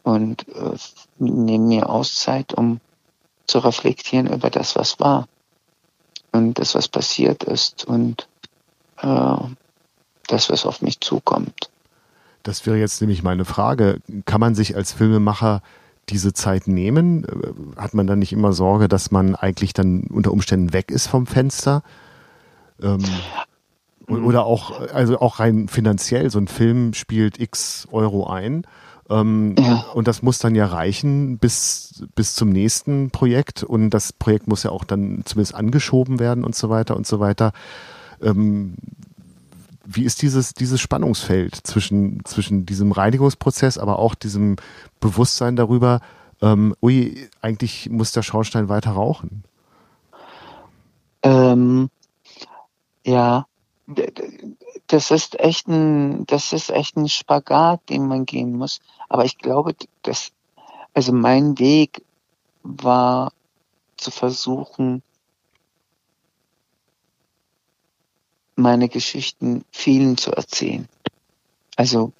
[0.02, 0.76] und äh,
[1.18, 2.80] nehme mir Auszeit, um
[3.46, 5.26] zu reflektieren über das, was war
[6.30, 8.28] und das, was passiert ist und
[8.98, 9.36] äh,
[10.32, 11.70] das, was auf mich zukommt.
[12.42, 14.00] Das wäre jetzt nämlich meine Frage.
[14.24, 15.62] Kann man sich als Filmemacher
[16.08, 17.26] diese Zeit nehmen?
[17.76, 21.26] Hat man dann nicht immer Sorge, dass man eigentlich dann unter Umständen weg ist vom
[21.26, 21.82] Fenster?
[22.82, 23.04] Ähm,
[24.08, 24.24] mhm.
[24.24, 28.66] oder auch, also auch rein finanziell, so ein Film spielt x Euro ein.
[29.08, 29.84] Ähm, ja.
[29.94, 33.62] Und das muss dann ja reichen bis, bis zum nächsten Projekt.
[33.62, 37.20] Und das Projekt muss ja auch dann zumindest angeschoben werden und so weiter und so
[37.20, 37.52] weiter.
[38.20, 38.74] Ähm,
[39.94, 44.56] wie ist dieses, dieses Spannungsfeld zwischen, zwischen diesem Reinigungsprozess, aber auch diesem
[45.00, 46.00] Bewusstsein darüber,
[46.40, 49.44] ähm, ui, eigentlich muss der Schornstein weiter rauchen?
[51.22, 51.88] Ähm,
[53.04, 53.46] ja,
[54.86, 58.80] das ist echt ein, das ist echt ein Spagat, den man gehen muss.
[59.08, 60.32] Aber ich glaube, dass,
[60.94, 62.02] also mein Weg
[62.62, 63.32] war
[63.96, 65.02] zu versuchen,
[68.56, 70.88] meine Geschichten vielen zu erzählen.
[71.76, 72.12] Also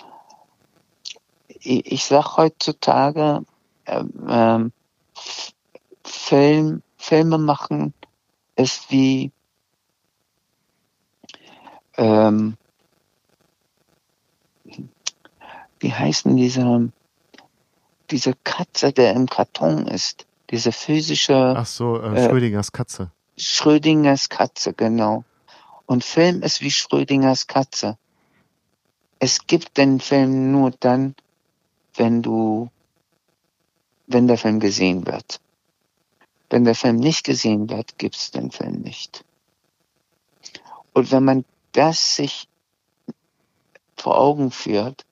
[1.49, 3.45] ich, ich sag heutzutage,
[3.87, 4.73] ähm, ähm,
[6.05, 7.95] Film, Filme machen
[8.57, 9.33] ist wie
[11.97, 12.57] ähm,
[15.81, 16.93] wie heißen diese
[18.11, 21.55] diese Katze, der im Karton ist, diese physische.
[21.57, 23.11] Ach so, äh, Schrödingers Katze.
[23.37, 25.25] Schrödingers Katze, genau.
[25.93, 27.99] Und Film ist wie Schrödingers Katze.
[29.19, 31.15] Es gibt den Film nur dann,
[31.97, 32.71] wenn du,
[34.07, 35.39] wenn der Film gesehen wird.
[36.49, 39.23] Wenn der Film nicht gesehen wird, gibt es den Film nicht.
[40.95, 42.49] Und wenn man das sich
[43.95, 45.05] vor Augen führt,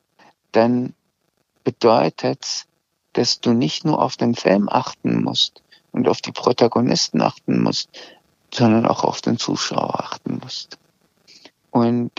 [0.50, 0.94] dann
[1.62, 2.66] bedeutet es,
[3.12, 5.62] dass du nicht nur auf den Film achten musst
[5.92, 7.90] und auf die Protagonisten achten musst,
[8.54, 10.78] sondern auch auf den Zuschauer achten musst.
[11.70, 12.10] Und,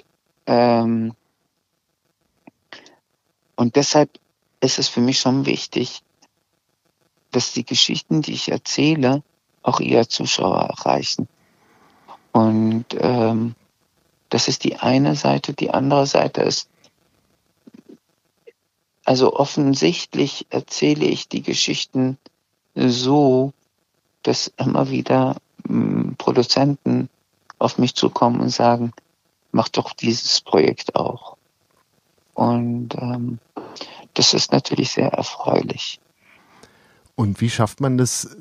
[0.46, 1.14] ähm,
[3.56, 4.20] und deshalb
[4.62, 6.02] ist es für mich schon wichtig,
[7.32, 9.24] dass die Geschichten, die ich erzähle,
[9.64, 11.28] auch ihr Zuschauer erreichen.
[12.32, 13.56] Und ähm,
[14.30, 15.54] das ist die eine Seite.
[15.54, 16.70] Die andere Seite ist,
[19.04, 22.18] also offensichtlich erzähle ich die Geschichten
[22.76, 23.54] so,
[24.24, 25.36] dass immer wieder
[26.18, 27.10] Produzenten
[27.60, 28.92] auf mich zukommen und sagen,
[29.52, 31.38] mach doch dieses Projekt auch.
[32.34, 33.40] Und ähm,
[34.14, 36.00] das ist natürlich sehr erfreulich.
[37.16, 38.36] Und wie schafft man das,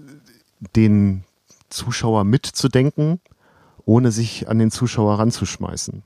[0.76, 1.24] den
[1.68, 3.20] Zuschauer mitzudenken,
[3.84, 6.02] ohne sich an den Zuschauer ranzuschmeißen?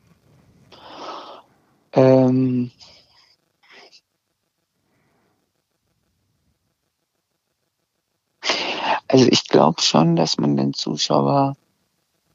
[1.93, 2.71] Ähm,
[9.15, 11.55] Also ich glaube schon, dass man den Zuschauer,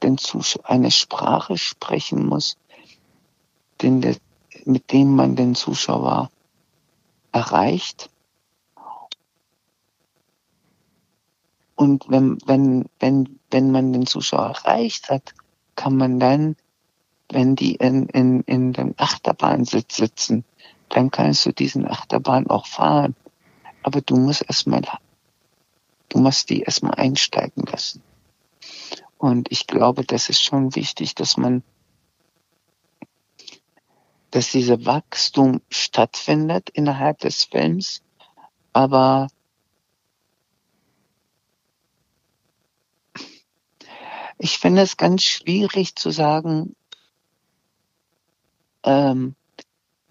[0.02, 2.56] den Zuschauer eine Sprache sprechen muss,
[3.82, 4.16] den, der,
[4.64, 6.30] mit dem man den Zuschauer
[7.32, 8.08] erreicht.
[11.74, 15.34] Und wenn, wenn, wenn, wenn man den Zuschauer erreicht hat,
[15.76, 16.56] kann man dann,
[17.28, 20.46] wenn die in, in, in dem Achterbahnsitz sitzen,
[20.88, 23.14] dann kannst du diesen Achterbahn auch fahren.
[23.82, 24.80] Aber du musst erstmal
[26.10, 28.02] Du musst die erstmal einsteigen lassen.
[29.16, 31.62] Und ich glaube, das ist schon wichtig, dass man
[34.30, 38.02] dass dieser Wachstum stattfindet innerhalb des Films,
[38.72, 39.28] aber
[44.38, 46.76] ich finde es ganz schwierig zu sagen,
[48.84, 49.34] ähm,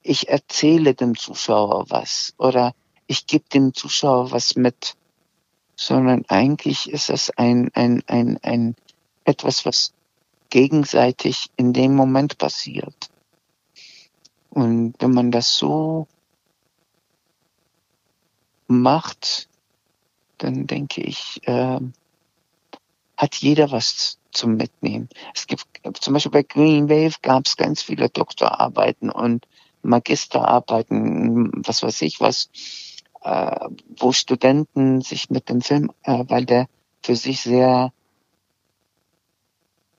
[0.01, 2.73] ich erzähle dem Zuschauer was oder
[3.07, 4.95] ich gebe dem Zuschauer was mit,
[5.79, 8.75] sondern eigentlich ist es ein, ein, ein, ein
[9.23, 9.93] etwas, was
[10.49, 13.09] gegenseitig in dem Moment passiert.
[14.49, 16.05] Und wenn man das so
[18.67, 19.47] macht,
[20.37, 21.79] dann denke ich, äh,
[23.15, 25.07] hat jeder was zum Mitnehmen.
[25.33, 25.65] Es gibt
[26.01, 29.47] zum Beispiel bei Green Wave gab es ganz viele Doktorarbeiten und
[29.81, 32.49] Magisterarbeiten, was weiß ich was,
[33.21, 36.67] äh, wo Studenten sich mit dem Film, äh, weil der
[37.01, 37.91] für sich sehr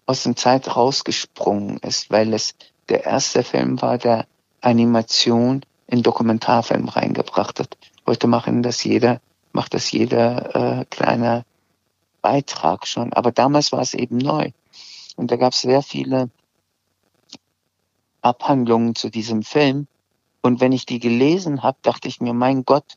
[0.07, 2.55] aus der Zeit rausgesprungen ist, weil es
[2.89, 4.27] der erste Film war, der
[4.61, 7.77] Animation in Dokumentarfilm reingebracht hat.
[8.07, 9.21] Heute machen das jeder,
[9.53, 11.45] macht das jeder äh, kleine
[12.23, 13.13] Beitrag schon.
[13.13, 14.51] Aber damals war es eben neu.
[15.17, 16.31] Und da gab es sehr viele
[18.23, 19.87] Abhandlungen zu diesem Film.
[20.43, 22.97] Und wenn ich die gelesen habe, dachte ich mir, mein Gott,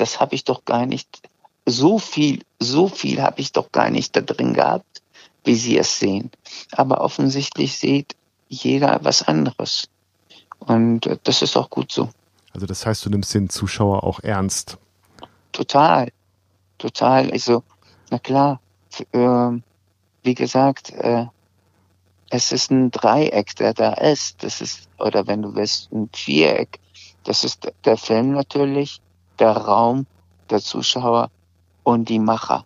[0.00, 1.22] das habe ich doch gar nicht,
[1.66, 5.02] so viel, so viel habe ich doch gar nicht da drin gehabt,
[5.44, 6.30] wie Sie es sehen.
[6.72, 8.16] Aber offensichtlich sieht
[8.48, 9.88] jeder was anderes.
[10.58, 12.08] Und äh, das ist auch gut so.
[12.52, 14.78] Also das heißt, du nimmst den Zuschauer auch ernst.
[15.52, 16.10] Total,
[16.78, 17.30] total.
[17.30, 17.62] Also,
[18.10, 18.60] na klar,
[19.12, 19.50] äh,
[20.22, 21.26] wie gesagt, äh,
[22.30, 24.42] es ist ein Dreieck, der da ist.
[24.42, 26.78] Das ist, oder wenn du willst, ein Viereck.
[27.24, 29.00] Das ist der Film natürlich,
[29.40, 30.06] der Raum,
[30.50, 31.30] der Zuschauer
[31.82, 32.64] und die Macher.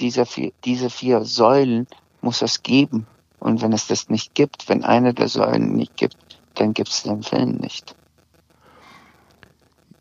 [0.00, 1.86] Diese vier, diese vier Säulen
[2.20, 3.06] muss es geben.
[3.38, 6.16] Und wenn es das nicht gibt, wenn eine der Säulen nicht gibt,
[6.54, 7.96] dann gibt es den Film nicht.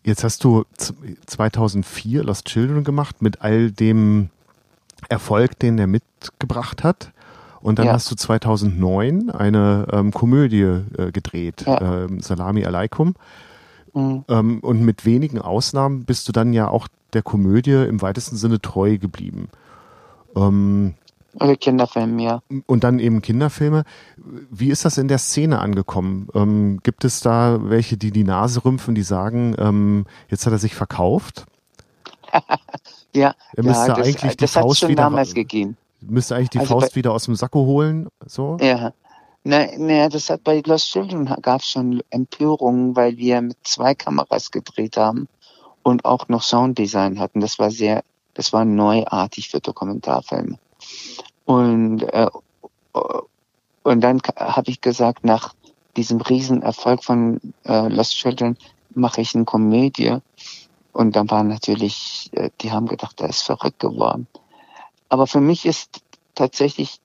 [0.03, 0.65] Jetzt hast du
[1.25, 4.29] 2004 Lost Children gemacht mit all dem
[5.09, 7.11] Erfolg, den er mitgebracht hat.
[7.61, 7.93] Und dann ja.
[7.93, 12.05] hast du 2009 eine ähm, Komödie äh, gedreht, ja.
[12.05, 13.13] ähm, Salami Alaikum.
[13.93, 14.23] Mhm.
[14.29, 18.61] Ähm, und mit wenigen Ausnahmen bist du dann ja auch der Komödie im weitesten Sinne
[18.61, 19.49] treu geblieben.
[20.35, 20.93] Ähm,
[21.39, 22.41] oder Kinderfilme, ja.
[22.65, 23.83] Und dann eben Kinderfilme.
[24.49, 26.27] Wie ist das in der Szene angekommen?
[26.33, 30.59] Ähm, gibt es da welche, die die Nase rümpfen, die sagen, ähm, jetzt hat er
[30.59, 31.45] sich verkauft?
[33.15, 35.77] ja, er müsste ja, das, eigentlich das die Faust schon wieder, damals gegeben.
[36.01, 38.57] Müsste eigentlich die Also Faust bei- wieder aus dem Sacko holen, so?
[38.59, 38.93] Ja.
[39.43, 43.95] Naja, na, das hat bei Lost Children gab es schon Empörungen, weil wir mit zwei
[43.95, 45.27] Kameras gedreht haben
[45.81, 47.39] und auch noch Sounddesign hatten.
[47.39, 48.03] Das war sehr,
[48.35, 50.59] das war neuartig für Dokumentarfilme.
[51.45, 52.27] Und äh,
[53.83, 55.53] und dann habe ich gesagt, nach
[55.97, 58.57] diesem Riesenerfolg von äh, Lost Children
[58.93, 60.17] mache ich eine Komödie.
[60.93, 64.27] Und dann war natürlich, äh, die haben gedacht, er ist verrückt geworden.
[65.09, 66.01] Aber für mich ist
[66.35, 66.99] tatsächlich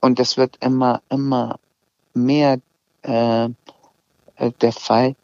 [0.00, 1.58] und das wird immer, immer
[2.14, 2.60] mehr
[3.02, 5.16] äh, äh, der Fall.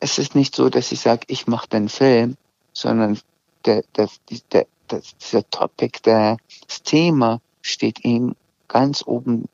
[0.00, 2.36] Es ist nicht so, dass ich sage, ich mache den Film,
[2.72, 3.20] sondern
[3.64, 4.08] der, der,
[4.52, 8.34] der, der, dieser Topic, der, das Thema steht ihm
[8.68, 9.48] ganz oben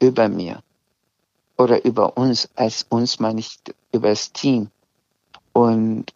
[0.00, 0.62] über mir.
[1.56, 3.58] Oder über uns, als uns meine ich
[3.92, 4.70] über das Team.
[5.52, 6.12] Und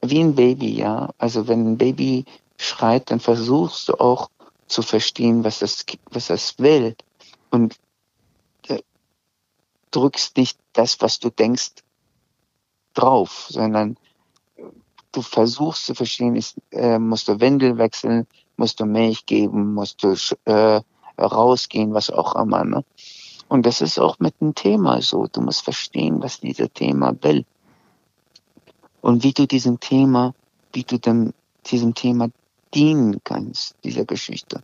[0.00, 1.10] wie ein Baby, ja.
[1.18, 2.24] Also wenn ein Baby
[2.56, 4.30] schreit, dann versuchst du auch
[4.66, 6.96] zu verstehen, was das, was das will.
[7.50, 7.76] Und
[8.68, 8.82] äh,
[9.90, 11.72] drückst nicht das, was du denkst,
[12.94, 13.96] drauf, sondern
[15.12, 20.02] du versuchst zu verstehen, ist, äh, musst du Windel wechseln, musst du Milch geben, musst
[20.02, 20.14] du
[20.44, 20.80] äh,
[21.18, 22.64] rausgehen, was auch immer.
[22.64, 22.84] Ne?
[23.48, 25.26] Und das ist auch mit dem Thema so.
[25.26, 27.44] Du musst verstehen, was dieses Thema will.
[29.00, 30.34] Und wie du diesem Thema,
[30.72, 31.32] wie du dem,
[31.66, 32.28] diesem Thema
[32.76, 34.60] dienen kannst, dieser Geschichte.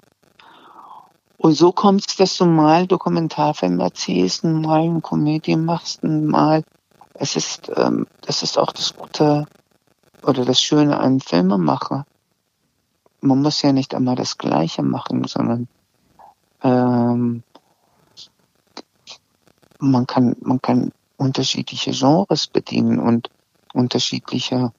[1.38, 6.62] Und so kommt es, dass du mal Dokumentarfilm erzählst, mal eine Komödie machst, mal.
[7.14, 9.46] Es ist, ähm, das ist auch das Gute
[10.22, 12.06] oder das Schöne an Filmemacher.
[13.20, 15.68] Man muss ja nicht immer das Gleiche machen, sondern
[16.62, 17.42] ähm,
[19.78, 23.30] man kann, man kann unterschiedliche Genres bedienen und
[23.72, 24.72] unterschiedliche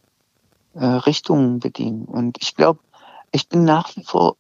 [0.76, 2.06] äh, Richtungen bedienen.
[2.06, 2.80] Und ich glaube,
[3.34, 4.38] ich bin nach wie vor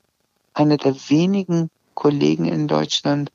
[0.53, 3.31] einer der wenigen Kollegen in Deutschland,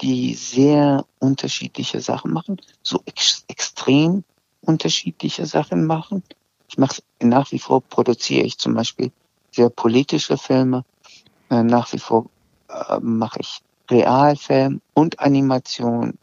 [0.00, 4.24] die sehr unterschiedliche Sachen machen, so ex extrem
[4.62, 6.22] unterschiedliche Sachen machen.
[6.68, 9.10] Ich mache nach wie vor produziere ich zum Beispiel
[9.50, 10.84] sehr politische Filme.
[11.50, 12.26] Äh, nach wie vor
[12.68, 16.16] äh, mache ich Realfilm und Animation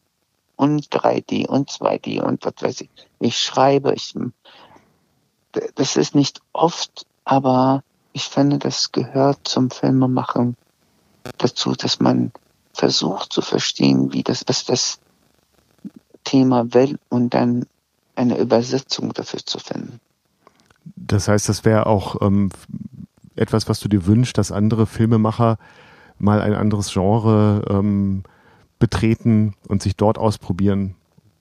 [0.55, 2.89] und 3D und 2D und was weiß ich.
[3.19, 4.15] Ich schreibe, ich,
[5.75, 7.83] das ist nicht oft, aber
[8.19, 10.57] ich finde, das gehört zum Filmemachen
[11.37, 12.33] dazu, dass man
[12.73, 14.99] versucht zu verstehen, wie das, was das
[16.25, 17.65] Thema will und dann
[18.15, 20.01] eine Übersetzung dafür zu finden.
[20.97, 22.49] Das heißt, das wäre auch ähm,
[23.37, 25.57] etwas, was du dir wünschst, dass andere Filmemacher
[26.17, 28.23] mal ein anderes Genre ähm,
[28.79, 30.95] betreten und sich dort ausprobieren,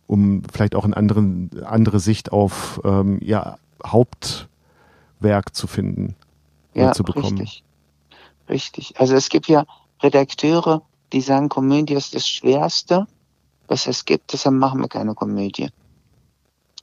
[0.07, 6.14] um vielleicht auch eine anderen, andere Sicht auf ähm, ja, Hauptwerk zu finden
[6.87, 7.39] ja, zu bekommen.
[7.39, 7.64] Richtig.
[8.49, 9.01] Richtig.
[9.01, 9.64] Also es gibt ja
[10.03, 13.07] Redakteure, die sagen, Komödie ist das Schwerste,
[13.66, 15.68] was es gibt, deshalb machen wir keine Komödie.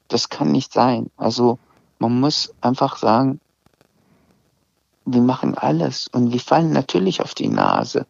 [0.08, 1.10] Das kann nicht sein.
[1.18, 1.58] Also
[1.98, 3.40] man muss einfach sagen,
[5.06, 8.06] wir machen alles und wir fallen natürlich auf die Nase.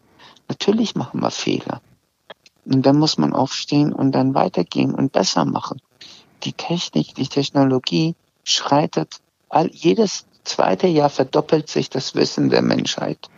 [0.47, 1.81] Natürlich machen wir Fehler.
[2.65, 5.81] Und dann muss man aufstehen und dann weitergehen und besser machen.
[6.43, 13.29] Die Technik, die Technologie schreitet all, jedes zweite Jahr verdoppelt sich das Wissen der Menschheit.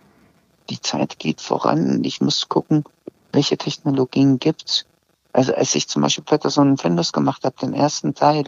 [0.69, 2.83] Die Zeit geht voran und ich muss gucken,
[3.31, 4.85] welche Technologien gibt's.
[5.33, 8.45] Also als ich zum Beispiel Patterson und Findus gemacht habe, den ersten Teil,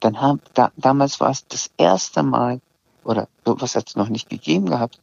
[0.00, 2.60] dann hab, da, damals war es das erste Mal,
[3.04, 5.00] oder sowas hat es noch nicht gegeben gehabt,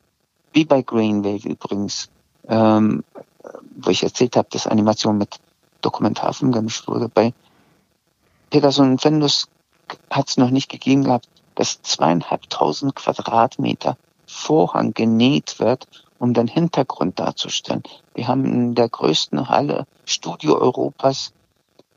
[0.54, 2.10] wie bei Greenwave übrigens,
[2.48, 3.04] ähm,
[3.76, 5.40] wo ich erzählt habe, dass Animation mit
[5.82, 7.10] Dokumentarfilm gemischt wurde.
[7.10, 7.34] Bei
[8.50, 9.48] Peterson und Fendus
[10.10, 15.88] hat es noch nicht gegeben gehabt, dass zweieinhalbtausend Quadratmeter Vorhang genäht wird,
[16.20, 17.84] um den Hintergrund darzustellen.
[18.14, 21.34] Wir haben in der größten Halle Studio Europas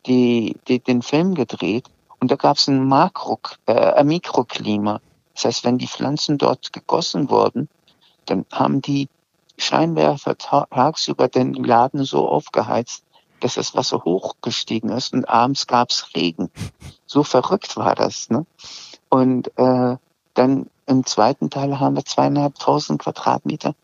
[0.06, 1.86] die, die den Film gedreht
[2.20, 5.00] und da gab es ein Makro, äh, ein Mikroklima.
[5.34, 7.68] Das heißt, wenn die Pflanzen dort gegossen wurden,
[8.26, 9.08] dann haben die
[9.58, 13.04] Scheinwerfer tagsüber den Laden so aufgeheizt,
[13.40, 16.50] dass das Wasser hochgestiegen ist und abends gab's Regen.
[17.06, 18.30] So verrückt war das.
[18.30, 18.46] Ne?
[19.08, 19.96] Und äh,
[20.34, 23.74] dann im zweiten Teil haben wir zweieinhalbtausend Quadratmeter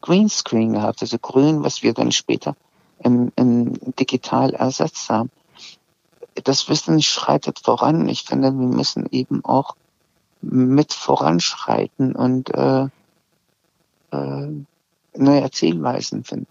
[0.00, 2.54] Greenscreen gehabt, also grün, was wir dann später
[2.98, 5.30] im, im digital ersetzt haben.
[6.42, 8.08] Das Wissen schreitet voran.
[8.08, 9.76] Ich finde, wir müssen eben auch
[10.42, 12.88] mit voranschreiten und äh,
[14.10, 14.48] äh,
[15.16, 16.46] neue Erzählweisen finden.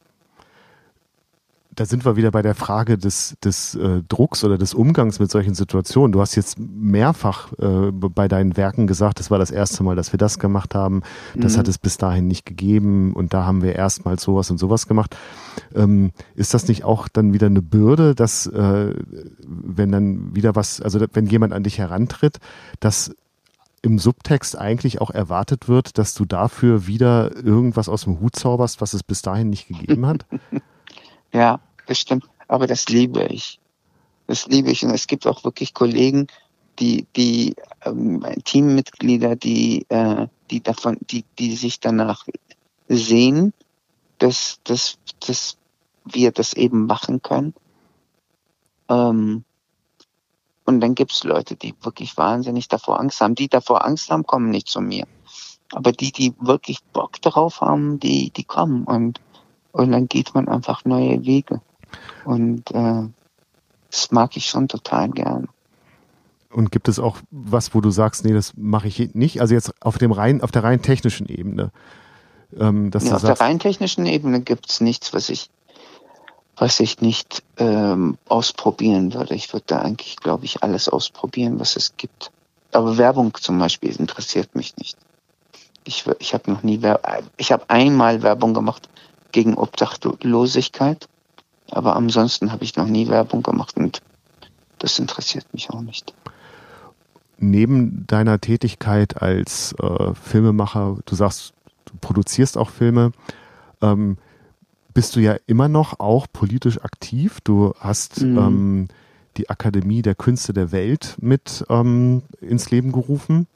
[1.75, 5.31] Da sind wir wieder bei der Frage des, des äh, Drucks oder des Umgangs mit
[5.31, 6.11] solchen Situationen.
[6.11, 10.13] Du hast jetzt mehrfach äh, bei deinen Werken gesagt, das war das erste Mal, dass
[10.13, 11.01] wir das gemacht haben.
[11.35, 11.59] Das mhm.
[11.59, 15.17] hat es bis dahin nicht gegeben und da haben wir erstmal sowas und sowas gemacht.
[15.73, 18.93] Ähm, ist das nicht auch dann wieder eine Bürde, dass äh,
[19.47, 22.37] wenn dann wieder was, also wenn jemand an dich herantritt,
[22.79, 23.15] dass
[23.83, 28.81] im Subtext eigentlich auch erwartet wird, dass du dafür wieder irgendwas aus dem Hut zauberst,
[28.81, 30.25] was es bis dahin nicht gegeben hat?
[31.33, 32.25] ja, das stimmt.
[32.47, 33.59] Aber das liebe ich.
[34.25, 34.83] Das liebe ich.
[34.83, 36.27] Und es gibt auch wirklich Kollegen,
[36.79, 42.25] die, die ähm, Teammitglieder, die, äh, die davon, die, die sich danach
[42.87, 43.53] sehen,
[44.17, 45.57] dass, dass, dass
[46.05, 47.53] wir das eben machen können.
[48.87, 49.43] Ähm,
[50.65, 53.35] und dann gibt's Leute, die wirklich wahnsinnig davor Angst haben.
[53.35, 55.05] Die davor Angst haben, kommen nicht zu mir.
[55.73, 58.85] Aber die, die wirklich Bock darauf haben, die, die kommen.
[58.85, 59.19] Und,
[59.71, 61.61] und dann geht man einfach neue Wege.
[62.25, 63.07] Und äh,
[63.89, 65.49] das mag ich schon total gern.
[66.49, 69.41] Und gibt es auch was, wo du sagst, nee, das mache ich nicht?
[69.41, 71.71] Also jetzt auf dem rein, auf der rein technischen Ebene.
[72.57, 75.49] Ähm, dass ja, auf sagst, der rein technischen Ebene gibt's nichts, was ich
[76.57, 79.33] was ich nicht ähm, ausprobieren würde.
[79.35, 82.31] Ich würde da eigentlich, glaube ich, alles ausprobieren, was es gibt.
[82.71, 84.97] Aber Werbung zum Beispiel interessiert mich nicht.
[85.83, 88.87] Ich, ich habe noch nie Werbung, ich habe einmal Werbung gemacht
[89.31, 91.07] gegen Obdachlosigkeit,
[91.71, 94.01] aber ansonsten habe ich noch nie Werbung gemacht und
[94.79, 96.13] das interessiert mich auch nicht.
[97.37, 101.53] Neben deiner Tätigkeit als äh, Filmemacher, du sagst,
[101.85, 103.11] du produzierst auch Filme,
[103.81, 104.17] ähm,
[104.93, 107.39] bist du ja immer noch auch politisch aktiv.
[107.43, 108.37] Du hast mhm.
[108.37, 108.87] ähm,
[109.37, 113.47] die Akademie der Künste der Welt mit ähm, ins Leben gerufen.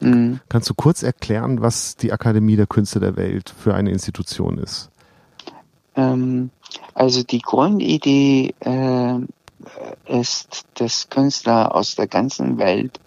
[0.00, 0.40] Mhm.
[0.48, 4.90] Kannst du kurz erklären, was die Akademie der Künste der Welt für eine Institution ist?
[5.94, 6.50] Ähm,
[6.94, 9.18] also die Grundidee äh,
[10.06, 12.98] ist, dass Künstler aus der ganzen Welt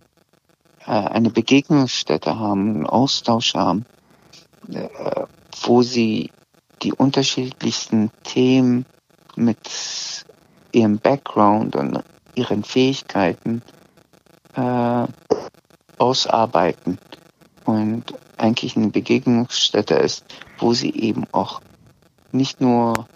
[0.85, 3.85] äh, eine Begegnungsstätte haben, einen Austausch haben,
[4.71, 4.87] äh,
[5.63, 6.31] wo sie
[6.85, 8.85] die unterschiedlichsten Themen
[9.35, 9.57] mit
[10.71, 12.03] ihrem Background und
[12.35, 13.63] ihren Fähigkeiten
[14.55, 15.07] äh,
[15.97, 16.99] ausarbeiten
[17.65, 20.25] und eigentlich eine Begegnungsstätte ist,
[20.59, 21.61] wo sie eben auch
[22.31, 23.07] nicht nur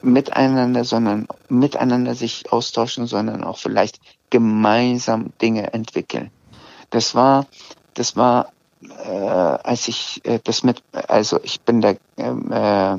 [0.00, 6.30] miteinander, sondern miteinander sich austauschen, sondern auch vielleicht gemeinsam Dinge entwickeln.
[6.88, 7.46] Das war,
[7.92, 8.50] das war,
[8.90, 12.94] äh, als ich äh, das mit, also ich bin da ähm, äh,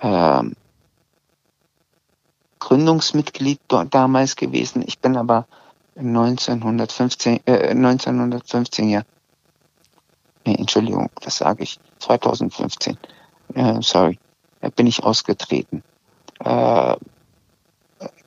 [0.00, 0.50] äh,
[2.58, 4.82] Gründungsmitglied damals gewesen.
[4.86, 5.46] Ich bin aber
[5.96, 9.02] 1915, äh, 1915 ja.
[10.46, 11.78] Nee, Entschuldigung, das sage ich.
[12.00, 12.98] 2015.
[13.54, 14.18] Äh, sorry.
[14.76, 15.82] Bin ich ausgetreten.
[16.40, 16.96] Äh,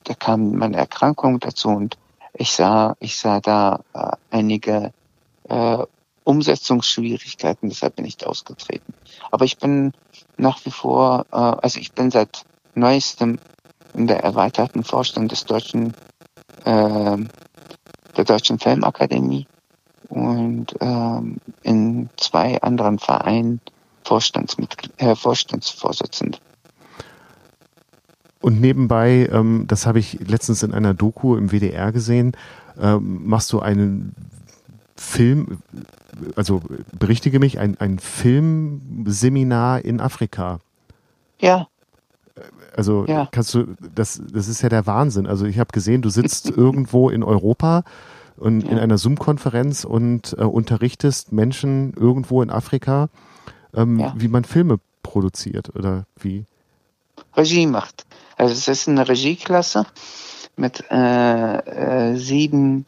[0.08, 1.98] da kam meine Erkrankung dazu und
[2.34, 4.94] ich sah, ich sah da äh, einige
[5.50, 5.84] äh,
[6.24, 8.94] Umsetzungsschwierigkeiten, deshalb bin ich ausgetreten.
[9.32, 9.94] Aber ich bin
[10.38, 12.44] nach wie vor, äh, also ich bin seit
[12.76, 13.40] neuestem
[13.94, 15.94] in der erweiterten Vorstand des deutschen,
[16.66, 17.18] äh,
[18.18, 19.48] der Deutschen Filmakademie
[20.10, 23.62] und ähm, in zwei anderen Vereinen
[24.04, 26.40] Vorstandsmitglied, äh, Vorstandsvorsitzender.
[28.40, 32.34] Und nebenbei, ähm, das habe ich letztens in einer Doku im WDR gesehen,
[32.80, 34.16] ähm, machst du einen
[34.98, 35.60] Film,
[36.36, 36.62] also
[36.98, 40.60] berichtige mich, ein, ein Filmseminar in Afrika.
[41.40, 41.68] Ja.
[42.76, 43.28] Also ja.
[43.32, 45.28] kannst du, das, das ist ja der Wahnsinn.
[45.28, 47.84] Also ich habe gesehen, du sitzt irgendwo in Europa
[48.38, 48.70] und ja.
[48.70, 53.10] in einer Zoom-Konferenz und äh, unterrichtest Menschen irgendwo in Afrika,
[53.76, 54.14] ähm, ja.
[54.16, 56.46] wie man Filme produziert oder wie?
[57.36, 58.06] Regie macht.
[58.36, 59.86] Also es ist eine Regieklasse
[60.56, 62.86] mit äh, äh, sieben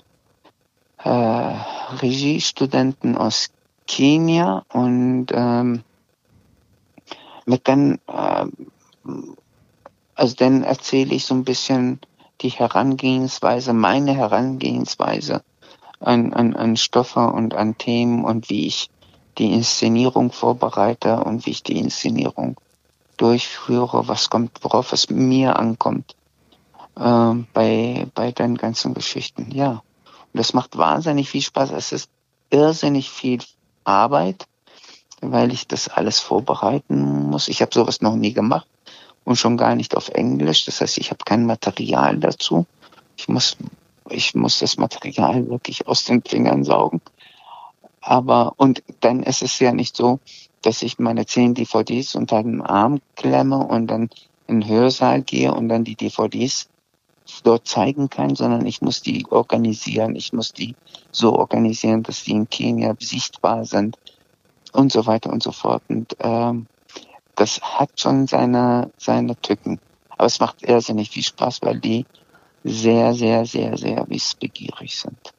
[1.03, 1.55] äh,
[2.01, 3.49] Regiestudenten aus
[3.87, 5.83] Kenia und ähm,
[7.45, 8.45] mit dann, äh,
[10.15, 11.99] also dann erzähle ich so ein bisschen
[12.41, 15.41] die Herangehensweise, meine Herangehensweise
[15.99, 18.89] an, an, an Stoffe und an Themen und wie ich
[19.37, 22.57] die Inszenierung vorbereite und wie ich die Inszenierung
[23.17, 26.15] durchführe, was kommt, worauf es mir ankommt
[26.97, 29.51] äh, bei, bei den ganzen Geschichten.
[29.51, 29.81] Ja.
[30.33, 31.71] Und das macht wahnsinnig viel Spaß.
[31.71, 32.09] Es ist
[32.49, 33.39] irrsinnig viel
[33.83, 34.45] Arbeit,
[35.21, 37.47] weil ich das alles vorbereiten muss.
[37.47, 38.67] Ich habe sowas noch nie gemacht
[39.25, 40.65] und schon gar nicht auf Englisch.
[40.65, 42.65] Das heißt, ich habe kein Material dazu.
[43.17, 43.57] Ich muss,
[44.09, 47.01] ich muss das Material wirklich aus den Fingern saugen.
[48.01, 50.19] Aber, und dann ist es ja nicht so,
[50.61, 54.09] dass ich meine zehn DVDs unter dem Arm klemme und dann
[54.47, 56.69] in den Hörsaal gehe und dann die DVDs
[57.43, 60.75] dort zeigen kann, sondern ich muss die organisieren, ich muss die
[61.11, 63.97] so organisieren, dass die in Kenia sichtbar sind
[64.73, 65.83] und so weiter und so fort.
[65.87, 66.67] Und ähm,
[67.35, 69.79] das hat schon seine, seine Tücken.
[70.09, 72.05] Aber es macht irrsinnig viel Spaß, weil die
[72.63, 75.33] sehr, sehr, sehr, sehr wissbegierig sind.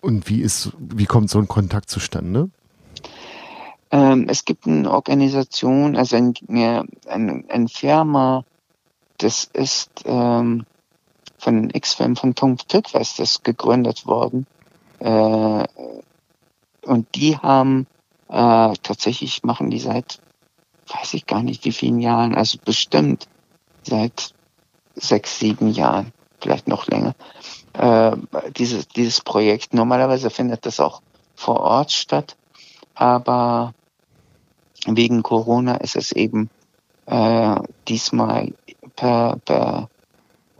[0.00, 2.50] Und wie ist, wie kommt so ein Kontakt zustande?
[3.90, 6.34] Ähm, es gibt eine Organisation, also ein,
[7.06, 8.44] ein, ein Firma,
[9.16, 10.66] das ist ähm,
[11.38, 14.46] von X-Film von Tom Tückwest ist gegründet worden.
[14.98, 15.64] Äh,
[16.82, 17.86] und die haben
[18.28, 20.20] äh, tatsächlich machen die seit,
[20.88, 23.28] weiß ich gar nicht wie vielen Jahren, also bestimmt
[23.82, 24.34] seit
[24.94, 27.14] sechs, sieben Jahren, vielleicht noch länger,
[27.74, 28.16] äh,
[28.56, 29.74] dieses, dieses Projekt.
[29.74, 31.02] Normalerweise findet das auch
[31.34, 32.36] vor Ort statt,
[32.94, 33.74] aber
[34.86, 36.50] wegen Corona ist es eben
[37.06, 37.56] äh,
[37.86, 38.52] diesmal
[38.96, 39.88] per, per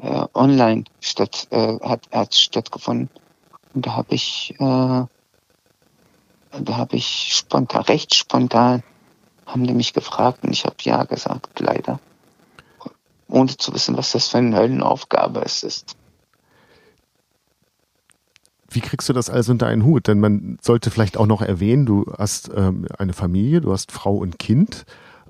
[0.00, 3.10] äh, online statt, äh, hat, hat stattgefunden.
[3.74, 5.08] Und da habe ich, äh, da
[6.68, 8.82] habe ich spontan, recht spontan,
[9.46, 12.00] haben die mich gefragt und ich habe ja gesagt, leider.
[13.28, 15.96] Ohne zu wissen, was das für eine Höllenaufgabe es ist.
[18.70, 20.08] Wie kriegst du das alles unter einen Hut?
[20.08, 24.16] Denn man sollte vielleicht auch noch erwähnen, du hast ähm, eine Familie, du hast Frau
[24.16, 24.84] und Kind.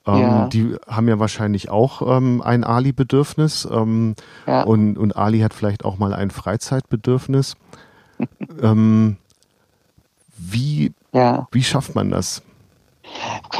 [0.06, 0.46] Ähm, ja.
[0.48, 4.14] Die haben ja wahrscheinlich auch ähm, ein Ali-Bedürfnis ähm,
[4.46, 4.62] ja.
[4.62, 7.56] und, und Ali hat vielleicht auch mal ein Freizeitbedürfnis.
[8.62, 9.16] ähm,
[10.36, 11.48] wie, ja.
[11.50, 12.42] wie schafft man das?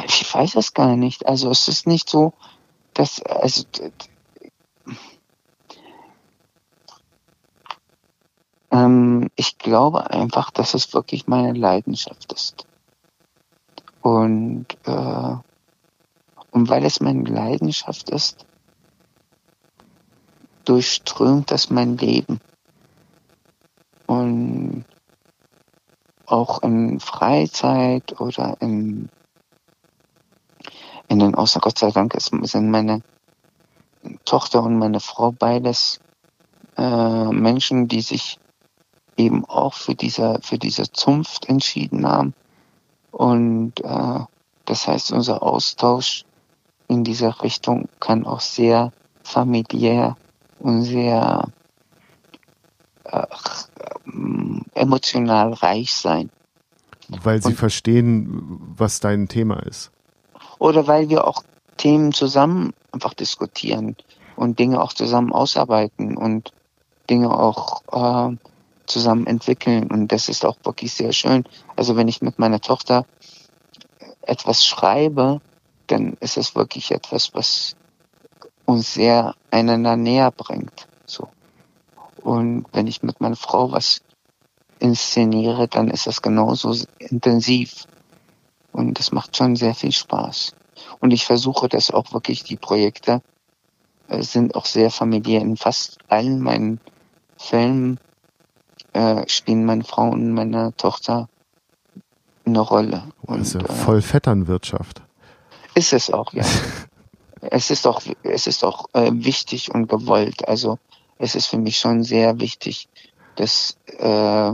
[0.06, 1.26] Ich weiß es gar nicht.
[1.26, 2.34] Also es ist nicht so,
[2.94, 3.64] dass, also
[8.70, 12.66] Ähm, ich glaube einfach, dass es wirklich meine Leidenschaft ist.
[14.02, 15.36] Und, äh,
[16.50, 18.46] und weil es meine Leidenschaft ist,
[20.64, 22.40] durchströmt das mein Leben.
[24.06, 24.84] Und
[26.26, 29.08] auch in Freizeit oder in,
[31.08, 33.02] in den Außer Gott sei Dank sind meine
[34.24, 36.00] Tochter und meine Frau beides
[36.76, 38.38] äh, Menschen, die sich
[39.16, 42.34] eben auch für diese, für diese Zunft entschieden haben.
[43.10, 44.20] Und äh,
[44.64, 46.24] das heißt, unser Austausch
[46.88, 48.92] in dieser Richtung kann auch sehr
[49.22, 50.16] familiär
[50.58, 51.48] und sehr
[53.04, 53.26] äh,
[54.74, 56.30] emotional reich sein.
[57.08, 59.90] Weil sie und, verstehen, was dein Thema ist.
[60.58, 61.42] Oder weil wir auch
[61.76, 63.96] Themen zusammen einfach diskutieren
[64.36, 66.52] und Dinge auch zusammen ausarbeiten und
[67.08, 68.36] Dinge auch äh,
[68.86, 69.90] zusammen entwickeln.
[69.90, 71.44] Und das ist auch wirklich sehr schön.
[71.76, 73.06] Also wenn ich mit meiner Tochter
[74.22, 75.40] etwas schreibe,
[75.90, 77.76] dann ist es wirklich etwas, was
[78.64, 80.86] uns sehr einander näher bringt.
[81.06, 81.28] So.
[82.22, 84.02] Und wenn ich mit meiner Frau was
[84.78, 87.86] inszeniere, dann ist das genauso intensiv.
[88.72, 90.52] Und das macht schon sehr viel Spaß.
[91.00, 93.22] Und ich versuche das auch wirklich, die Projekte
[94.08, 95.40] äh, sind auch sehr familiär.
[95.40, 96.80] In fast allen meinen
[97.36, 97.98] Filmen
[98.92, 101.28] äh, spielen meine Frau und meine Tochter
[102.44, 103.04] eine Rolle.
[103.22, 105.02] Und, das ist ja voll Vetternwirtschaft.
[105.78, 106.44] Ist es auch, ja.
[107.40, 110.48] es ist auch, es ist auch äh, wichtig und gewollt.
[110.48, 110.80] Also
[111.18, 112.88] es ist für mich schon sehr wichtig,
[113.36, 114.52] dass, äh,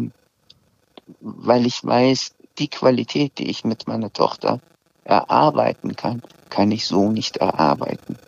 [1.20, 4.60] weil ich weiß, die Qualität, die ich mit meiner Tochter
[5.04, 6.20] erarbeiten kann,
[6.50, 8.18] kann ich so nicht erarbeiten.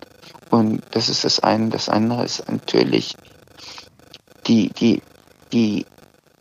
[0.48, 1.68] Und das ist das eine.
[1.68, 3.14] Das andere ist natürlich,
[4.46, 5.02] die, die,
[5.52, 5.84] die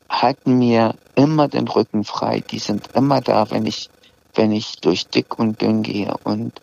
[0.09, 2.39] halten mir immer den Rücken frei.
[2.39, 3.89] Die sind immer da, wenn ich,
[4.35, 6.15] wenn ich durch dick und dünn gehe.
[6.23, 6.61] Und,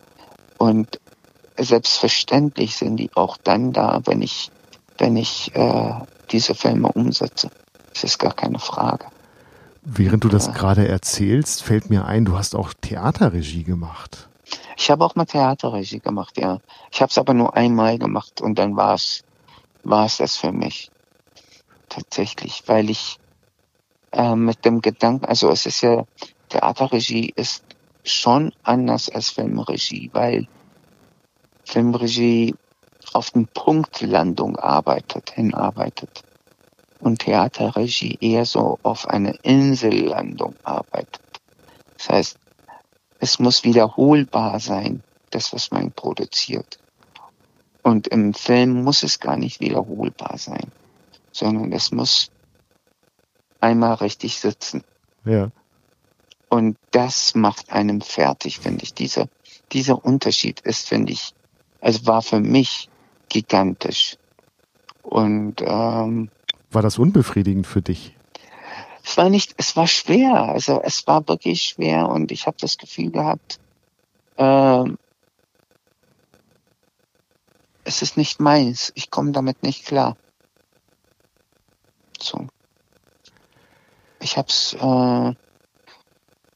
[0.57, 0.99] und
[1.57, 4.51] selbstverständlich sind die auch dann da, wenn ich,
[4.97, 5.93] wenn ich äh,
[6.31, 7.49] diese Filme umsetze.
[7.93, 9.05] Das ist gar keine Frage.
[9.83, 10.53] Während du das ja.
[10.53, 14.29] gerade erzählst, fällt mir ein, du hast auch Theaterregie gemacht.
[14.77, 16.59] Ich habe auch mal Theaterregie gemacht, ja.
[16.91, 19.23] Ich habe es aber nur einmal gemacht und dann war es
[19.83, 20.89] war es das für mich.
[21.89, 23.19] Tatsächlich, weil ich
[24.11, 26.05] äh, mit dem Gedanken, also es ist ja,
[26.53, 27.63] Theaterregie ist
[28.03, 30.47] schon anders als Filmregie, weil
[31.65, 32.53] Filmregie
[33.13, 36.23] auf den Punktlandung arbeitet, hinarbeitet
[36.99, 41.23] und Theaterregie eher so auf eine Insellandung arbeitet.
[41.97, 42.37] Das heißt,
[43.19, 45.01] es muss wiederholbar sein,
[45.31, 46.77] das, was man produziert.
[47.81, 50.71] Und im Film muss es gar nicht wiederholbar sein,
[51.31, 52.29] sondern es muss
[53.59, 54.83] einmal richtig sitzen.
[55.25, 55.49] Ja.
[56.53, 58.93] Und das macht einem fertig, finde ich.
[58.93, 59.27] Dieser,
[59.71, 61.33] dieser Unterschied ist, finde ich,
[61.81, 62.89] also war für mich
[63.27, 64.17] gigantisch.
[65.01, 66.29] Und ähm,
[66.69, 68.15] war das unbefriedigend für dich?
[69.03, 70.43] Es war nicht, es war schwer.
[70.43, 73.59] Also es war wirklich schwer und ich habe das Gefühl gehabt,
[74.37, 74.99] ähm,
[77.83, 78.91] es ist nicht meins.
[78.93, 80.17] Ich komme damit nicht klar.
[82.21, 82.45] So.
[84.19, 85.33] Ich hab's, äh,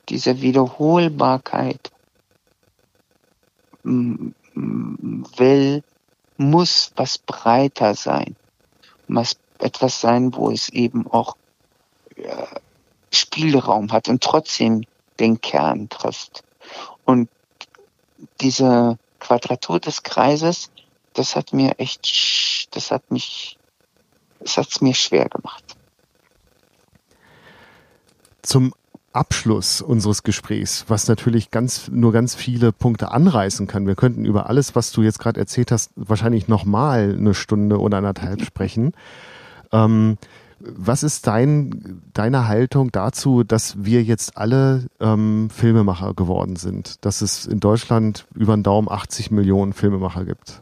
[0.09, 1.91] diese Wiederholbarkeit
[3.83, 5.83] will,
[6.37, 8.35] muss was breiter sein,
[9.07, 11.35] was etwas sein, wo es eben auch
[12.15, 12.45] äh,
[13.11, 14.83] Spielraum hat und trotzdem
[15.19, 16.43] den Kern trifft.
[17.05, 17.29] Und
[18.41, 20.69] diese Quadratur des Kreises,
[21.13, 23.57] das hat mir echt, das hat mich,
[24.39, 25.63] das hat's mir schwer gemacht.
[28.43, 28.73] Zum
[29.17, 33.87] Abschluss unseres Gesprächs, was natürlich ganz, nur ganz viele Punkte anreißen kann.
[33.87, 37.97] Wir könnten über alles, was du jetzt gerade erzählt hast, wahrscheinlich nochmal eine Stunde oder
[37.97, 38.93] anderthalb sprechen.
[39.71, 40.17] Ähm,
[40.59, 47.03] was ist dein, deine Haltung dazu, dass wir jetzt alle ähm, Filmemacher geworden sind?
[47.05, 50.61] Dass es in Deutschland über den Daumen 80 Millionen Filmemacher gibt?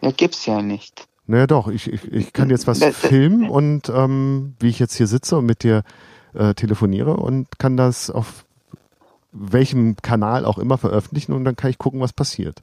[0.00, 1.06] Ja, gibt's ja nicht.
[1.26, 1.68] Naja, doch.
[1.68, 5.46] Ich, ich, ich kann jetzt was filmen und ähm, wie ich jetzt hier sitze und
[5.46, 5.82] mit dir
[6.34, 8.44] äh, telefoniere und kann das auf
[9.32, 12.62] welchem Kanal auch immer veröffentlichen und dann kann ich gucken, was passiert.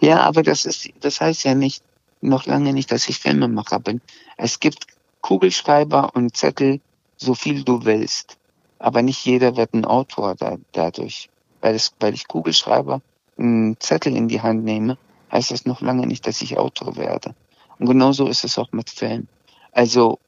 [0.00, 1.82] Ja, aber das ist, das heißt ja nicht,
[2.20, 4.00] noch lange nicht, dass ich Filmemacher bin.
[4.36, 4.86] Es gibt
[5.20, 6.80] Kugelschreiber und Zettel,
[7.16, 8.36] so viel du willst.
[8.78, 11.28] Aber nicht jeder wird ein Autor da, dadurch.
[11.60, 13.02] Weil, es, weil ich Kugelschreiber
[13.36, 14.98] einen Zettel in die Hand nehme,
[15.32, 17.34] heißt das noch lange nicht, dass ich Autor werde.
[17.78, 19.26] Und genauso ist es auch mit Film.
[19.72, 20.18] Also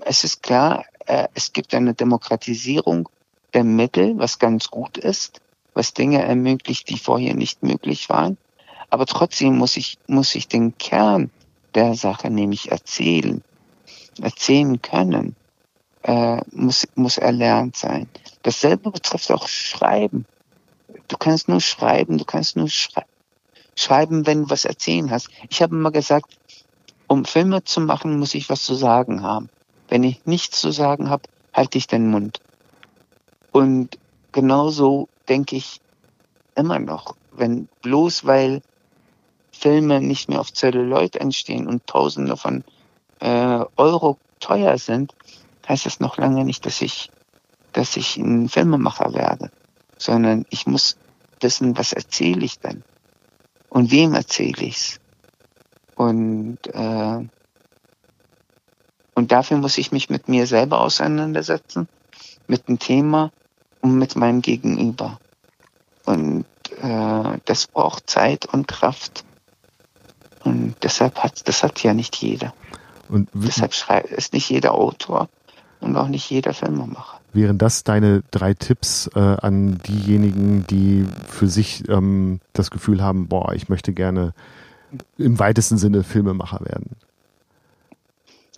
[0.00, 3.08] es ist klar, äh, es gibt eine Demokratisierung
[3.54, 5.40] der Mittel, was ganz gut ist,
[5.74, 8.38] was Dinge ermöglicht, die vorher nicht möglich waren.
[8.90, 11.30] Aber trotzdem muss ich, muss ich den Kern
[11.74, 13.42] der Sache, nämlich erzählen,
[14.20, 15.36] erzählen können,
[16.02, 18.08] äh, muss, muss erlernt sein.
[18.42, 20.24] Dasselbe betrifft auch Schreiben.
[21.08, 23.04] Du kannst nur schreiben, du kannst nur schrei
[23.78, 25.28] schreiben, wenn du was erzählen hast.
[25.50, 26.38] Ich habe immer gesagt,
[27.06, 29.50] um Filme zu machen, muss ich was zu sagen haben.
[29.88, 32.40] Wenn ich nichts zu sagen habe, halte ich den Mund.
[33.52, 33.98] Und
[34.32, 35.80] genauso denke ich
[36.54, 38.62] immer noch, wenn bloß weil
[39.52, 42.64] Filme nicht mehr auf Zelluloid entstehen und Tausende von
[43.20, 45.14] äh, Euro teuer sind,
[45.68, 47.10] heißt das noch lange nicht, dass ich,
[47.72, 49.50] dass ich ein Filmemacher werde,
[49.98, 50.96] sondern ich muss
[51.40, 52.82] wissen, was erzähle ich denn?
[53.68, 55.00] Und wem erzähle ich's?
[55.96, 57.26] Und äh,
[59.16, 61.88] und dafür muss ich mich mit mir selber auseinandersetzen,
[62.46, 63.32] mit dem Thema
[63.80, 65.18] und mit meinem Gegenüber.
[66.04, 66.44] Und
[66.82, 69.24] äh, das braucht Zeit und Kraft.
[70.44, 72.52] Und deshalb hat das hat ja nicht jeder.
[73.08, 75.30] Und deshalb schreibt, ist nicht jeder Autor
[75.80, 77.18] und auch nicht jeder Filmemacher.
[77.32, 83.28] Wären das deine drei Tipps äh, an diejenigen, die für sich ähm, das Gefühl haben,
[83.28, 84.34] boah, ich möchte gerne
[85.16, 86.96] im weitesten Sinne Filmemacher werden?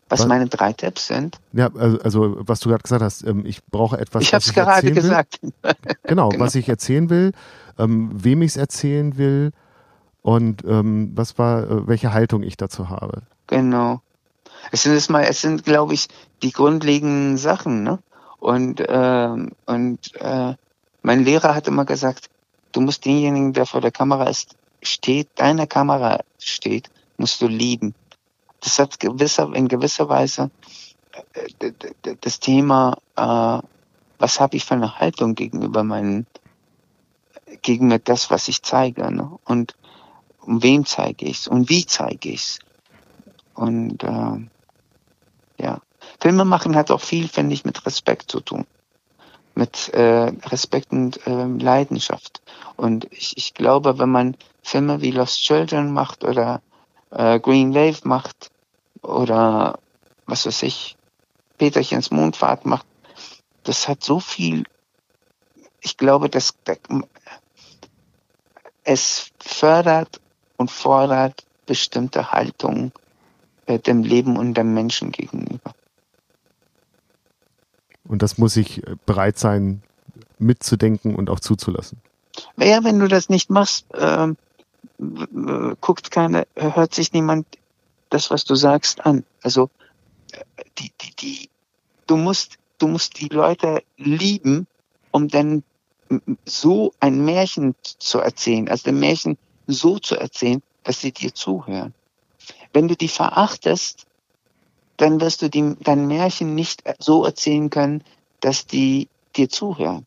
[0.09, 1.39] Was, was, meine drei Tipps sind?
[1.53, 4.23] Ja, also, also was du gerade gesagt hast, ähm, ich brauche etwas.
[4.23, 5.39] Ich habe es gerade gesagt.
[6.03, 7.33] genau, genau, was ich erzählen will,
[7.79, 9.53] ähm, wem ich es erzählen will
[10.23, 13.23] und ähm, was war, äh, welche Haltung ich dazu habe.
[13.49, 14.01] Genau.
[14.73, 16.09] Es sind es mal, es sind, glaube ich,
[16.43, 17.99] die grundlegenden Sachen, ne?
[18.39, 20.55] Und ähm, und äh,
[21.03, 22.31] mein Lehrer hat immer gesagt,
[22.73, 27.95] du musst denjenigen, der vor der Kamera ist, steht, deiner Kamera steht, musst du lieben.
[28.61, 30.51] Das hat gewisser, in gewisser Weise
[31.35, 31.73] äh,
[32.21, 33.63] das Thema, äh,
[34.19, 36.27] was habe ich für eine Haltung gegenüber meinen,
[37.63, 39.39] gegenüber das, was ich zeige, ne?
[39.45, 39.77] Und
[40.41, 42.59] um wem zeige ich es und wie zeige ich es.
[43.55, 44.49] Und äh,
[45.63, 45.81] ja,
[46.21, 48.67] Filme machen hat auch viel, finde ich, mit Respekt zu tun.
[49.55, 52.41] Mit äh, Respekt und äh, Leidenschaft.
[52.77, 56.63] Und ich, ich glaube, wenn man Filme wie Lost Children macht oder
[57.11, 58.51] äh, Green Wave macht
[59.03, 59.79] oder
[60.27, 60.97] was weiß ich,
[61.57, 62.87] Peterchens Mondfahrt macht,
[63.65, 64.65] das hat so viel,
[65.81, 66.55] ich glaube, dass
[68.85, 70.21] es fördert
[70.57, 72.93] und fordert bestimmte Haltungen
[73.67, 75.75] äh, dem Leben und dem Menschen gegenüber.
[78.05, 79.83] Und das muss ich äh, bereit sein,
[80.39, 82.01] mitzudenken und auch zuzulassen.
[82.57, 84.48] Ja, wenn du das nicht machst, ähm, äh,
[85.81, 87.47] guckt keiner, hört sich niemand
[88.11, 89.25] das, was du sagst, an.
[89.43, 89.71] Also
[90.79, 91.51] die, die, die,
[92.07, 94.67] du musst, du musst die Leute lieben,
[95.11, 95.63] um dann
[96.45, 101.95] so ein Märchen zu erzählen, also ein Märchen so zu erzählen, dass sie dir zuhören.
[102.73, 104.07] Wenn du die verachtest,
[104.97, 108.03] dann wirst du die, dein Märchen nicht so erzählen können,
[108.41, 110.07] dass die dir zuhören.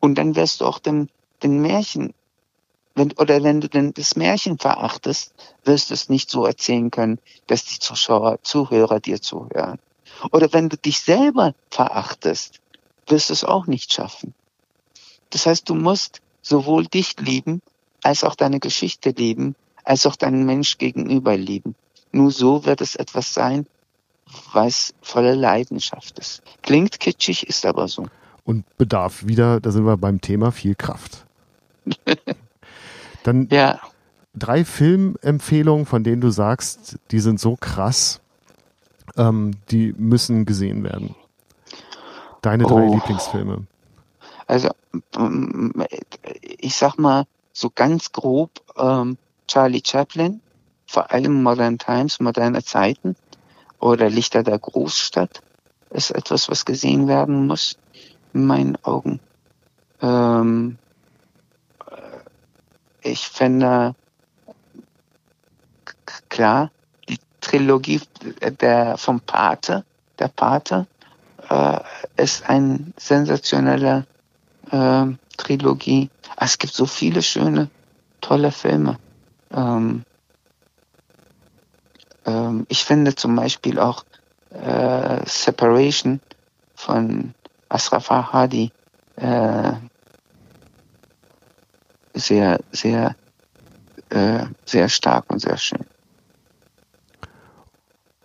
[0.00, 1.08] Und dann wirst du auch dem,
[1.42, 2.14] den Märchen,
[3.00, 5.32] wenn, oder wenn du denn das Märchen verachtest,
[5.64, 9.78] wirst du es nicht so erzählen können, dass die Zuschauer, Zuhörer dir zuhören.
[10.32, 12.60] Oder wenn du dich selber verachtest,
[13.06, 14.34] wirst du es auch nicht schaffen.
[15.30, 17.62] Das heißt, du musst sowohl dich lieben,
[18.02, 21.74] als auch deine Geschichte lieben, als auch deinen Mensch gegenüber lieben.
[22.12, 23.66] Nur so wird es etwas sein,
[24.52, 26.42] was voller Leidenschaft ist.
[26.60, 28.06] Klingt kitschig, ist aber so.
[28.44, 31.24] Und bedarf wieder, da sind wir beim Thema, viel Kraft.
[33.24, 33.80] Dann ja.
[34.34, 38.20] drei Filmempfehlungen, von denen du sagst, die sind so krass,
[39.16, 41.14] ähm, die müssen gesehen werden.
[42.42, 42.94] Deine drei oh.
[42.94, 43.66] Lieblingsfilme.
[44.46, 44.70] Also,
[45.16, 45.72] ähm,
[46.58, 50.40] ich sag mal, so ganz grob ähm, Charlie Chaplin,
[50.86, 53.16] vor allem Modern Times, moderne Zeiten
[53.78, 55.42] oder Lichter der Großstadt
[55.90, 57.76] ist etwas, was gesehen werden muss,
[58.32, 59.20] in meinen Augen.
[60.00, 60.79] Ähm, äh,
[63.02, 63.94] ich finde,
[66.28, 66.70] klar,
[67.08, 68.00] die Trilogie
[68.60, 69.84] der, vom Pate,
[70.18, 70.86] der Pate,
[71.48, 71.80] äh,
[72.16, 74.06] ist ein sensationeller
[74.70, 75.06] äh,
[75.36, 76.10] Trilogie.
[76.36, 77.68] Es gibt so viele schöne,
[78.20, 78.98] tolle Filme.
[79.52, 80.04] Ähm,
[82.26, 84.04] ähm, ich finde zum Beispiel auch
[84.50, 86.20] äh, Separation
[86.74, 87.34] von
[87.68, 88.72] Asraf Hadi
[89.16, 89.72] äh,
[92.14, 93.16] sehr, sehr,
[94.10, 95.84] äh, sehr stark und sehr schön.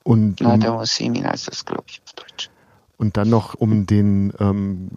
[0.04, 2.50] Und um, Nader Hosseini heißt das, glaube ich, auf Deutsch.
[2.98, 4.90] Und dann noch, um den ähm,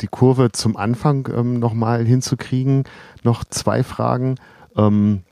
[0.00, 2.84] die Kurve zum Anfang ähm, nochmal hinzukriegen,
[3.22, 4.36] noch zwei Fragen.
[4.76, 5.22] Ähm,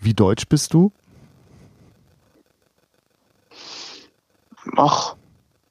[0.00, 0.92] wie deutsch bist du?
[4.76, 5.16] Ach,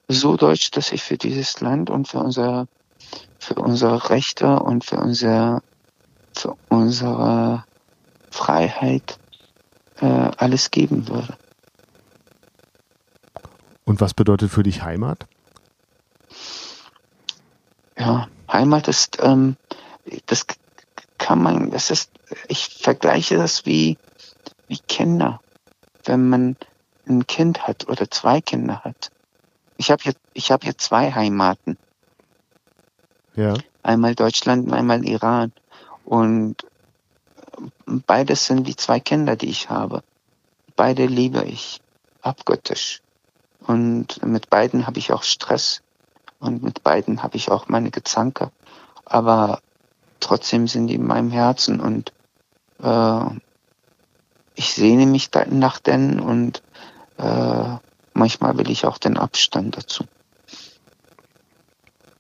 [0.08, 2.68] so deutsch, dass ich für dieses Land und für unser,
[3.40, 5.62] für unsere Rechte und für unser,
[6.38, 7.64] für unsere
[8.32, 9.20] Freiheit
[10.00, 11.38] äh, alles geben würde.
[13.86, 15.26] Und was bedeutet für dich Heimat?
[17.98, 19.58] Ja, Heimat ist, ähm,
[20.26, 20.46] das
[21.18, 22.12] kann man, das ist,
[22.48, 23.98] ich vergleiche das wie,
[24.68, 25.42] wie Kinder.
[26.06, 26.58] Wenn man
[27.08, 29.10] ein Kind hat oder zwei Kinder hat.
[29.78, 31.78] Ich habe hier, ich habe hier zwei Heimaten.
[33.36, 33.54] Ja.
[33.84, 35.54] Einmal Deutschland und einmal Iran.
[36.08, 36.66] Und
[37.86, 40.04] beides sind wie zwei Kinder, die ich habe.
[40.78, 41.82] Beide liebe ich
[42.22, 43.02] abgöttisch.
[43.66, 45.82] Und mit beiden habe ich auch Stress.
[46.40, 48.52] Und mit beiden habe ich auch meine Gezanke.
[49.04, 49.60] Aber
[50.22, 52.14] trotzdem sind die in meinem Herzen und
[52.82, 53.26] äh,
[54.56, 56.64] ich sehne mich nach denen und
[57.18, 57.76] äh,
[58.14, 60.06] manchmal will ich auch den Abstand dazu.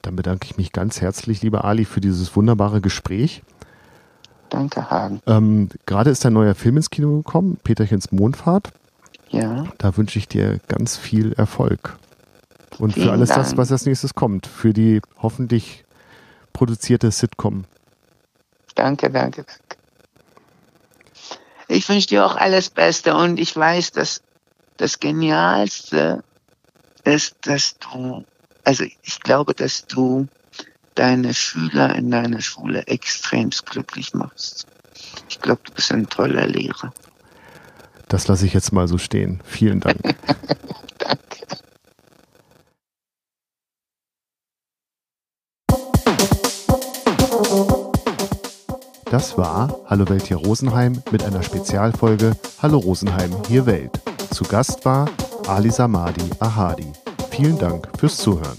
[0.02, 3.44] Dann bedanke ich mich ganz herzlich, lieber Ali, für dieses wunderbare Gespräch.
[4.50, 5.22] Danke, Hagen.
[5.28, 8.72] Ähm, gerade ist ein neuer Film ins Kino gekommen, Peterchens Mondfahrt.
[9.30, 9.66] Ja.
[9.78, 11.98] Da wünsche ich dir ganz viel Erfolg.
[12.80, 13.42] Und Vielen für alles Dank.
[13.42, 14.48] das, was als nächstes kommt.
[14.48, 15.84] Für die hoffentlich
[16.54, 17.66] produzierte Sitcom.
[18.76, 19.78] Danke, danke, danke.
[21.68, 24.22] Ich wünsche dir auch alles Beste und ich weiß, dass
[24.78, 26.24] das Genialste
[27.04, 28.24] ist, dass du,
[28.64, 30.28] also ich glaube, dass du
[30.98, 34.68] deine Schüler in deiner Schule extremst glücklich machst.
[35.30, 36.92] Ich glaube, du bist ein toller Lehrer.
[38.10, 39.42] Das lasse ich jetzt mal so stehen.
[39.46, 40.00] Vielen Dank.
[40.98, 41.48] Danke.
[49.06, 53.92] Das war Hallo Welt hier Rosenheim mit einer Spezialfolge Hallo Rosenheim hier Welt.
[54.32, 55.10] Zu Gast war
[55.48, 56.92] Ali Samadi Ahadi.
[57.30, 58.58] Vielen Dank fürs Zuhören.